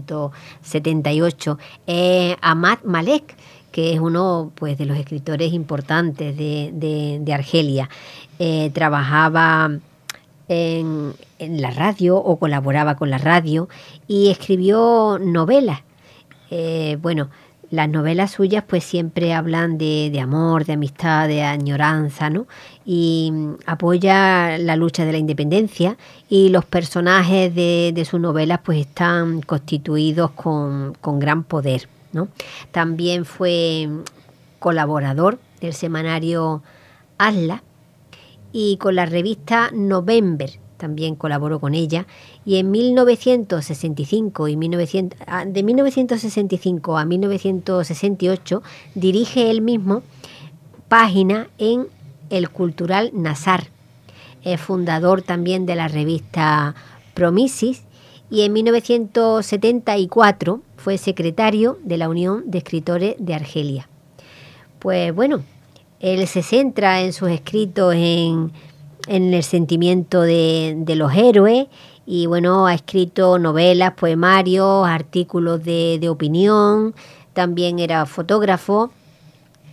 1978, 0.07 1.59
eh, 1.87 2.37
Ahmad 2.41 2.79
Malek, 2.85 3.37
que 3.73 3.93
es 3.93 4.01
uno 4.01 4.51
pues, 4.55 4.79
de 4.79 4.87
los 4.87 4.97
escritores 4.99 5.53
importantes 5.53 6.37
de, 6.37 6.71
de- 6.73 7.35
Argelia. 7.35 7.89
Eh, 8.39 8.71
trabajaba 8.73 9.71
en, 10.49 11.13
en 11.39 11.61
la 11.63 11.71
radio 11.71 12.17
o 12.17 12.39
colaboraba 12.39 12.97
con 12.97 13.11
la 13.11 13.19
radio 13.19 13.69
y 14.07 14.31
escribió 14.31 15.19
novelas. 15.21 15.83
Eh, 16.51 16.97
bueno, 17.03 17.29
las 17.71 17.89
novelas 17.91 18.31
suyas 18.31 18.65
pues 18.67 18.83
siempre 18.85 19.35
hablan 19.35 19.77
de, 19.77 20.09
de 20.11 20.21
amor, 20.21 20.65
de 20.65 20.73
amistad, 20.73 21.29
de 21.29 21.43
añoranza, 21.43 22.31
¿no? 22.31 22.47
Y 22.91 23.29
mm, 23.31 23.55
apoya 23.67 24.57
la 24.57 24.75
lucha 24.75 25.05
de 25.05 25.13
la 25.13 25.19
independencia 25.19 25.99
y 26.31 26.49
los 26.49 26.65
personajes 26.65 27.55
de, 27.55 28.07
sus 28.09 28.19
novelas 28.19 28.61
pues 28.65 28.79
están 28.79 29.43
constituidos 29.43 30.31
con, 30.31 30.97
con 31.03 31.19
gran 31.19 31.45
poder, 31.45 31.87
¿no? 32.15 32.29
También 32.73 33.27
fue 33.27 33.87
mm, 33.87 33.99
colaborador 34.59 35.39
del 35.61 35.75
semanario 35.75 36.63
Asla 37.19 37.63
y 38.53 38.79
con 38.79 38.95
la 38.95 39.05
revista 39.05 39.71
November 39.75 40.51
también 40.79 41.15
colaboró 41.17 41.61
con 41.61 41.75
ella 41.75 42.07
y 42.47 42.57
en 42.57 42.71
1965 42.71 44.49
y 44.49 44.57
1900, 44.57 45.21
ah, 45.27 45.45
de 45.45 45.63
1965 45.63 46.97
a 46.97 47.05
1968 47.05 48.63
dirige 48.95 49.51
él 49.51 49.61
mismo 49.61 50.03
página 50.89 51.49
en 51.59 51.89
el 52.31 52.51
Cultural 52.51 53.11
Nazar, 53.13 53.69
es 54.45 54.61
fundador 54.61 55.23
también 55.23 55.67
de 55.67 55.75
la 55.75 55.89
revista 55.89 56.77
Promisis 57.15 57.83
y 58.31 58.43
en 58.43 58.53
1974 58.53 60.61
fue 60.77 60.99
secretario 60.99 61.79
de 61.83 61.97
la 61.97 62.09
Unión 62.09 62.45
de 62.47 62.59
Escritores 62.59 63.17
de 63.19 63.35
Argelia. 63.35 63.89
Pues 64.79 65.13
bueno, 65.15 65.43
él 66.01 66.27
se 66.29 66.43
centra 66.43 67.01
en 67.01 67.13
sus 67.13 67.31
escritos 67.31 67.95
en, 67.97 68.53
el 69.09 69.43
sentimiento 69.43 70.23
de, 70.23 70.85
los 70.95 71.13
héroes 71.15 71.67
y 72.07 72.27
bueno, 72.27 72.67
ha 72.67 72.75
escrito 72.75 73.39
novelas, 73.39 73.95
poemarios, 73.95 74.87
artículos 74.87 75.65
de 75.65 76.09
opinión, 76.09 76.95
también 77.33 77.79
era 77.79 78.05
fotógrafo 78.07 78.91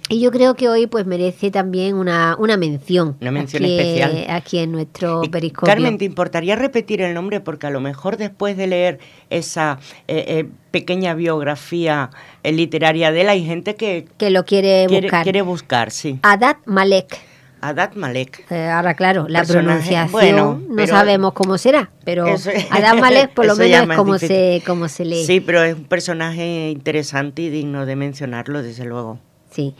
y 0.07 0.19
yo 0.21 0.29
creo 0.31 0.55
que 0.55 0.69
hoy 0.69 0.85
pues 0.87 1.05
merece 1.05 1.49
también 1.49 1.95
una, 1.95 2.35
una 2.37 2.57
mención. 2.57 3.17
Una 3.21 3.31
mención 3.31 3.63
aquí, 3.63 3.77
especial. 3.79 4.25
Aquí 4.29 4.59
en 4.59 4.71
nuestro 4.71 5.23
Y, 5.23 5.29
periscopio. 5.29 5.67
Carmen, 5.73 5.97
¿te 5.97 6.05
importaría 6.05 6.55
repetir 6.55 7.01
el 7.01 7.13
nombre? 7.15 7.39
Porque 7.39 7.65
a 7.67 7.71
lo 7.71 7.81
mejor 7.81 8.17
después 8.17 8.55
de 8.55 8.67
leer 8.67 8.99
esa 9.29 9.79
eh, 10.07 10.25
eh, 10.27 10.49
pequeña 10.71 11.15
biografía 11.15 12.11
eh, 12.43 12.51
literaria 12.51 13.11
de 13.11 13.21
él, 13.21 13.29
hay 13.29 13.43
gente 13.45 13.75
que 13.75 14.07
que 14.17 14.29
lo 14.29 14.45
quiere, 14.45 14.85
quiere, 14.87 15.07
buscar. 15.07 15.23
quiere 15.23 15.41
buscar, 15.41 15.91
sí. 15.91 16.19
Adat 16.21 16.57
Malek. 16.65 17.17
Adat 17.61 17.95
Malek. 17.95 18.45
Eh, 18.51 18.67
ahora, 18.67 18.93
claro, 18.93 19.25
la 19.27 19.39
Personaje, 19.39 19.65
pronunciación 19.89 20.11
bueno, 20.11 20.61
no 20.69 20.85
sabemos 20.85 21.33
cómo 21.33 21.57
será, 21.57 21.89
pero 22.03 22.27
Eso- 22.27 22.51
Adam 22.69 22.99
Malek 22.99 23.33
por 23.33 23.45
lo 23.47 23.55
menos 23.55 23.89
es 23.89 23.95
como 23.97 24.19
se, 24.19 24.61
como 24.67 24.87
se 24.87 25.03
lee. 25.03 25.25
Sí, 25.25 25.39
pero 25.39 25.63
es 25.63 25.73
un 25.73 25.85
personaje 25.85 26.69
interesante 26.69 27.41
y 27.41 27.49
digno 27.49 27.87
de 27.87 27.95
mencionarlo, 27.95 28.61
desde 28.61 28.85
luego. 28.85 29.19
Sí. 29.55 29.73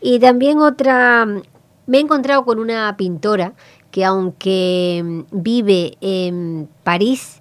Y 0.00 0.18
también 0.18 0.58
otra, 0.58 1.24
me 1.86 1.98
he 1.98 2.00
encontrado 2.00 2.44
con 2.44 2.58
una 2.58 2.96
pintora 2.96 3.52
que 3.92 4.04
aunque 4.04 5.02
mm, 5.04 5.20
vive 5.30 5.96
en 6.00 6.68
París, 6.82 7.40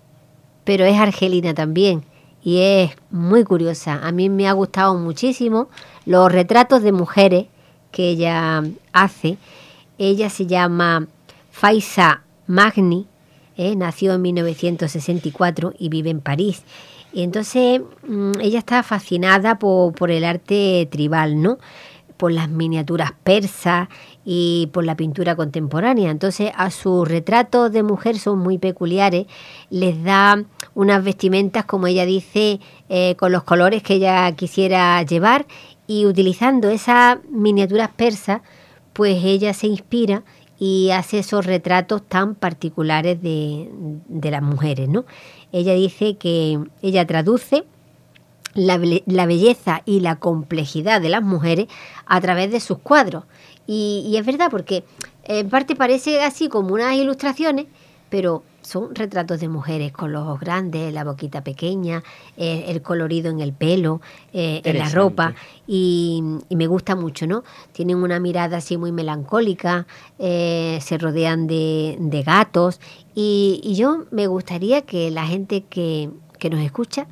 pero 0.66 0.86
es 0.86 1.00
argelina 1.00 1.56
también 1.56 2.04
y 2.44 2.60
es 2.60 2.92
muy 3.10 3.44
curiosa. 3.44 4.00
A 4.06 4.12
mí 4.12 4.30
me 4.30 4.48
ha 4.48 4.54
gustado 4.54 4.94
muchísimo 4.94 5.70
los 6.06 6.32
retratos 6.32 6.84
de 6.84 6.92
mujeres 6.92 7.48
que 7.92 8.10
ella 8.10 8.64
hace. 8.94 9.38
Ella 9.98 10.30
se 10.30 10.46
llama 10.46 11.08
Faisa 11.50 12.22
Magni 12.46 13.08
¿eh? 13.60 13.76
nació 13.76 14.14
en 14.14 14.22
1964 14.22 15.74
y 15.78 15.90
vive 15.90 16.10
en 16.10 16.22
París. 16.22 16.64
Y 17.12 17.24
entonces 17.24 17.82
mm, 18.07 18.39
ella 18.41 18.60
está 18.60 18.84
fascinada 18.84 19.60
por, 19.60 19.93
por 19.93 20.12
el 20.12 20.24
arte 20.24 20.88
tribal, 20.91 21.41
¿no? 21.41 21.57
por 22.20 22.34
las 22.34 22.49
miniaturas 22.49 23.14
persas 23.24 23.88
y 24.26 24.70
por 24.74 24.84
la 24.84 24.97
pintura 24.97 25.38
contemporánea. 25.38 26.12
Entonces 26.12 26.51
a 26.53 26.70
sus 26.70 27.07
retratos 27.07 27.72
de 27.72 27.82
mujer 27.82 28.20
son 28.20 28.39
muy 28.39 28.57
peculiares, 28.57 29.26
les 29.70 30.03
da 30.03 30.43
unas 30.76 31.01
vestimentas, 31.01 31.64
como 31.64 31.88
ella 31.88 32.05
dice, 32.05 32.60
eh, 32.89 33.16
con 33.16 33.32
los 33.32 33.43
colores 33.43 33.84
que 33.84 33.93
ella 33.93 34.30
quisiera 34.34 35.01
llevar 35.03 35.47
y 35.88 36.05
utilizando 36.05 36.70
esas 36.70 37.20
miniaturas 37.30 37.89
persas, 37.95 38.41
pues 38.91 39.24
ella 39.24 39.53
se 39.53 39.68
inspira 39.68 40.24
y 40.60 40.91
hace 40.91 41.20
esos 41.20 41.45
retratos 41.45 42.03
tan 42.03 42.36
particulares 42.36 43.22
de, 43.22 43.70
de 44.07 44.32
las 44.32 44.43
mujeres, 44.43 44.89
¿no? 44.89 45.05
Ella 45.51 45.74
dice 45.74 46.18
que 46.18 46.60
ella 46.82 47.07
traduce 47.07 47.64
la, 48.53 48.80
la 49.05 49.26
belleza 49.26 49.82
y 49.86 50.01
la 50.01 50.18
complejidad 50.18 51.01
de 51.01 51.10
las 51.10 51.24
mujeres 51.24 51.68
a 52.05 52.20
través 52.20 52.51
de 52.51 52.60
sus 52.60 52.80
cuadros. 52.80 53.24
Y, 53.68 54.03
y 54.07 54.18
es 54.18 54.26
verdad, 54.26 54.49
porque 54.51 54.84
en 55.24 55.49
parte 55.49 55.76
parece 55.76 56.22
así 56.22 56.49
como 56.49 56.74
unas 56.74 56.93
ilustraciones, 56.95 57.68
pero 58.10 58.43
son 58.70 58.94
retratos 58.94 59.40
de 59.40 59.48
mujeres 59.50 59.92
con 59.92 60.12
los 60.12 60.22
ojos 60.24 60.40
grandes, 60.40 60.94
la 60.94 61.04
boquita 61.04 61.44
pequeña, 61.44 62.04
eh, 62.38 62.66
el 62.68 62.82
colorido 62.82 63.32
en 63.32 63.40
el 63.40 63.52
pelo, 63.54 64.00
eh, 64.32 64.62
en 64.64 64.78
la 64.78 64.90
ropa. 64.90 65.34
Y, 65.68 66.22
y 66.50 66.56
me 66.56 66.68
gusta 66.68 66.96
mucho, 66.96 67.26
¿no? 67.26 67.44
Tienen 67.72 67.98
una 67.98 68.20
mirada 68.20 68.58
así 68.58 68.78
muy 68.78 68.92
melancólica, 68.92 69.88
eh, 70.20 70.78
se 70.82 70.98
rodean 70.98 71.48
de, 71.48 71.98
de 72.00 72.22
gatos. 72.24 72.80
Y, 73.16 73.60
y 73.64 73.76
yo 73.76 74.06
me 74.12 74.28
gustaría 74.28 74.82
que 74.84 75.10
la 75.12 75.26
gente 75.26 75.64
que, 75.70 76.10
que 76.38 76.50
nos 76.50 76.60
escucha 76.62 77.08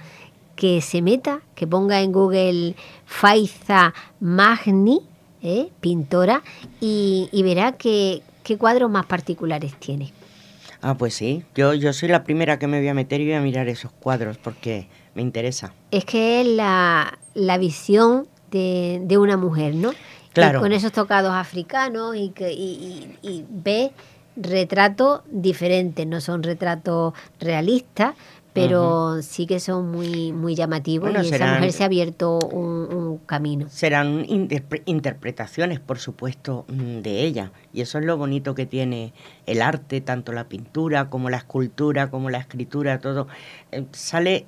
que 0.56 0.82
se 0.82 1.02
meta, 1.02 1.42
que 1.56 1.68
ponga 1.68 2.02
en 2.02 2.12
Google 2.12 2.76
Faiza 3.06 3.94
Magni, 4.20 5.02
pintora, 5.80 6.42
y, 6.82 7.30
y 7.32 7.44
verá 7.44 7.72
que- 7.74 8.22
qué 8.44 8.58
cuadros 8.58 8.90
más 8.90 9.06
particulares 9.06 9.74
tiene. 9.80 10.14
Ah, 10.82 10.96
pues 10.96 11.14
sí. 11.16 11.44
Yo, 11.56 11.74
yo 11.74 11.92
soy 11.94 12.10
la 12.10 12.24
primera 12.24 12.60
que 12.60 12.68
me 12.68 12.80
voy 12.80 12.88
a 12.88 12.94
meter 12.94 13.20
y 13.22 13.26
voy 13.26 13.34
a 13.34 13.42
mirar 13.42 13.68
esos 13.68 13.92
cuadros 13.92 14.38
porque 14.38 14.88
me 15.16 15.22
interesa. 15.22 15.74
Es 15.92 16.06
que 16.06 16.42
es 16.42 16.48
la, 16.48 17.18
la 17.34 17.58
visión 17.58 18.28
de, 18.52 19.02
de 19.04 19.18
una 19.18 19.38
mujer, 19.38 19.74
¿no? 19.76 19.92
Claro. 20.34 20.60
Y 20.60 20.62
con 20.62 20.72
esos 20.72 20.92
tocados 20.92 21.34
africanos 21.34 22.16
y, 22.16 22.30
que, 22.30 22.52
y, 22.54 23.16
y- 23.24 23.28
y 23.28 23.46
ve 23.50 23.92
retratos 24.36 25.22
diferentes, 25.32 26.06
no 26.06 26.22
son 26.22 26.44
retratos 26.44 27.14
realistas, 27.40 28.14
pero 28.62 29.22
sí 29.22 29.46
que 29.48 29.60
son 29.60 29.92
muy, 29.92 30.32
muy 30.34 30.56
llamativos 30.56 31.10
Bueno, 31.10 31.24
y 31.24 31.28
esa 31.28 31.38
serán- 31.38 31.56
mujer 31.56 31.72
se 31.72 31.84
ha 31.84 31.86
abierto 31.86 32.40
un, 32.40 32.94
un 32.94 33.18
camino. 33.20 33.68
Serán 33.70 34.26
interpre- 34.26 34.84
interpretaciones, 34.86 35.80
por 35.80 36.00
supuesto, 36.00 36.66
mm, 36.68 37.00
de 37.02 37.24
ella. 37.24 37.52
Y 37.74 37.82
eso 37.82 38.00
es 38.00 38.06
lo 38.06 38.18
bonito 38.18 38.56
que 38.56 38.66
tiene 38.66 39.14
el 39.46 39.62
arte, 39.62 40.02
tanto 40.02 40.32
la 40.34 40.46
pintura 40.50 41.10
como 41.10 41.30
la 41.30 41.38
escultura, 41.38 42.10
como 42.10 42.30
la 42.30 42.40
escritura, 42.40 43.00
todo. 43.00 43.28
Eh, 43.72 43.86
sale 43.92 44.46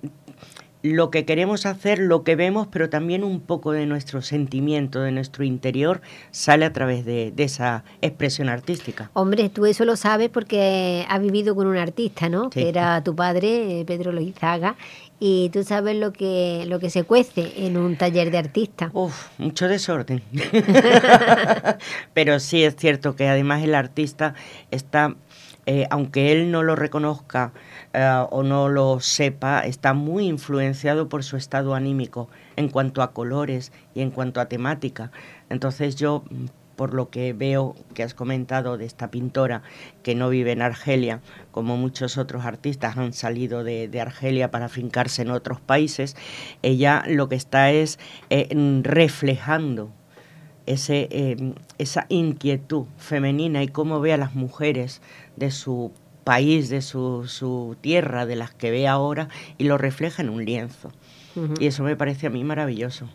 lo 0.82 1.12
que 1.12 1.26
queremos 1.26 1.66
hacer, 1.66 2.00
lo 2.00 2.24
que 2.24 2.36
vemos, 2.36 2.68
pero 2.68 2.90
también 2.90 3.24
un 3.24 3.42
poco 3.42 3.72
de 3.72 3.86
nuestro 3.86 4.22
sentimiento, 4.22 5.02
de 5.02 5.12
nuestro 5.12 5.44
interior, 5.44 6.02
sale 6.32 6.66
a 6.66 6.74
través 6.74 7.06
de, 7.06 7.32
de 7.32 7.44
esa 7.44 7.84
expresión 8.02 8.50
artística. 8.50 9.12
Hombre, 9.14 9.50
tú 9.50 9.66
eso 9.66 9.84
lo 9.86 9.96
sabes 9.96 10.30
porque 10.30 11.06
has 11.10 11.22
vivido 11.22 11.56
con 11.56 11.68
un 11.68 11.78
artista, 11.78 12.30
¿no? 12.30 12.46
Sí. 12.46 12.62
Que 12.62 12.70
era 12.70 13.04
tu 13.04 13.16
padre, 13.16 13.82
eh, 13.82 13.86
Pedro 13.86 14.12
Loizaga, 14.12 14.76
y 15.20 15.50
tú 15.50 15.64
sabes 15.64 15.98
lo 15.98 16.14
que, 16.14 16.64
lo 16.68 16.80
que 16.80 16.90
se 16.90 17.04
cuece 17.04 17.66
en 17.66 17.76
un 17.76 17.98
taller 17.98 18.32
de 18.32 18.38
artista. 18.38 18.90
Uf, 18.94 19.28
mucho 19.38 19.68
desorden. 19.68 20.24
Pero 22.14 22.40
sí 22.40 22.64
es 22.64 22.76
cierto 22.78 23.16
que 23.16 23.28
además 23.28 23.64
el 23.64 23.76
artista 23.76 24.34
está, 24.72 25.16
eh, 25.72 25.86
aunque 25.92 26.32
él 26.32 26.50
no 26.50 26.64
lo 26.64 26.76
reconozca 26.76 27.54
eh, 27.94 28.26
o 28.32 28.42
no 28.42 28.70
lo 28.70 29.00
sepa, 29.02 29.60
está 29.60 29.94
muy 29.94 30.26
influenciado 30.26 31.10
por 31.10 31.24
su 31.24 31.38
estado 31.38 31.76
anímico 31.76 32.28
en 32.56 32.70
cuanto 32.70 33.04
a 33.04 33.14
colores 33.14 33.72
y 33.94 34.02
en 34.02 34.10
cuanto 34.10 34.42
a 34.42 34.48
temática. 34.48 35.12
Entonces 35.48 35.96
yo, 35.96 36.24
mm, 36.28 36.46
por 36.76 36.96
lo 36.96 37.12
que 37.12 37.34
veo 37.34 37.76
que 37.94 38.02
has 38.02 38.16
comentado 38.16 38.80
de 38.80 38.86
esta 38.86 39.12
pintora 39.12 39.62
que 40.02 40.16
no 40.16 40.30
vive 40.30 40.54
en 40.54 40.64
Argelia, 40.64 41.22
como 41.52 41.78
muchos 41.78 42.18
otros 42.18 42.46
artistas 42.46 42.98
han 42.98 43.14
salido 43.14 43.64
de, 43.64 44.02
Argelia 44.02 44.50
para 44.50 44.70
fincarse 44.70 45.22
en 45.22 45.30
otros 45.30 45.62
países, 45.62 46.16
ella 46.64 47.04
lo 47.06 47.30
que 47.30 47.36
está 47.36 47.70
es 47.70 48.00
eh, 48.32 48.50
reflejando 48.82 49.92
ese, 50.70 51.08
eh, 51.12 51.54
esa 51.80 52.06
inquietud 52.10 52.86
femenina 52.98 53.64
y 53.64 53.68
cómo 53.68 54.00
ve 54.00 54.14
a 54.14 54.18
las 54.18 54.36
mujeres 54.36 55.02
de 55.36 55.50
su 55.50 55.92
país, 56.24 56.70
de 56.70 56.84
su, 56.84 57.26
su 57.28 57.76
tierra, 57.82 58.28
de 58.28 58.36
las 58.36 58.52
que 58.52 58.70
ve 58.70 58.88
ahora, 58.88 59.30
y 59.58 59.64
lo 59.64 59.80
refleja 59.80 60.22
en 60.22 60.30
un 60.30 60.46
lienzo. 60.46 60.92
Y 61.60 61.68
eso 61.68 61.84
me 61.84 61.96
parece 61.96 62.28
a 62.28 62.30
mí 62.30 62.44
maravilloso. 62.44 63.08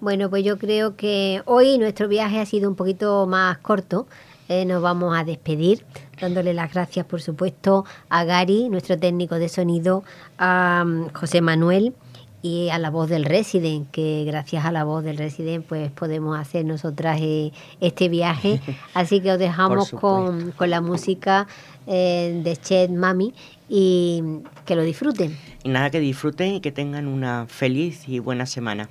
Bueno, 0.00 0.30
pues 0.30 0.42
yo 0.44 0.56
creo 0.56 0.96
que 0.96 1.42
hoy 1.44 1.76
nuestro 1.76 2.08
viaje 2.08 2.40
ha 2.40 2.46
sido 2.46 2.70
un 2.70 2.74
poquito 2.74 3.26
más 3.26 3.58
corto. 3.58 4.06
Eh, 4.48 4.64
nos 4.64 4.80
vamos 4.80 5.16
a 5.16 5.24
despedir 5.24 5.84
dándole 6.20 6.54
las 6.54 6.72
gracias, 6.72 7.04
por 7.04 7.20
supuesto, 7.20 7.84
a 8.08 8.24
Gary, 8.24 8.70
nuestro 8.70 8.98
técnico 8.98 9.34
de 9.34 9.50
sonido, 9.50 10.04
a 10.38 10.84
mm, 10.86 11.10
José 11.12 11.42
Manuel 11.42 11.94
y 12.42 12.68
a 12.70 12.78
la 12.78 12.90
voz 12.90 13.08
del 13.08 13.24
Resident, 13.24 13.90
que 13.90 14.24
gracias 14.24 14.64
a 14.64 14.72
la 14.72 14.84
voz 14.84 15.04
del 15.04 15.16
Resident 15.16 15.64
pues 15.66 15.90
podemos 15.90 16.38
hacer 16.38 16.64
nosotras 16.64 17.18
eh, 17.20 17.52
este 17.80 18.08
viaje. 18.08 18.60
Así 18.94 19.20
que 19.20 19.32
os 19.32 19.38
dejamos 19.38 19.90
con, 19.90 20.52
con 20.52 20.70
la 20.70 20.80
música 20.80 21.46
eh, 21.86 22.40
de 22.44 22.56
Chet 22.56 22.90
Mami 22.90 23.34
y 23.68 24.22
que 24.64 24.76
lo 24.76 24.82
disfruten. 24.82 25.36
Y 25.64 25.68
nada, 25.68 25.90
que 25.90 26.00
disfruten 26.00 26.54
y 26.54 26.60
que 26.60 26.72
tengan 26.72 27.06
una 27.06 27.46
feliz 27.48 28.08
y 28.08 28.18
buena 28.18 28.46
semana. 28.46 28.88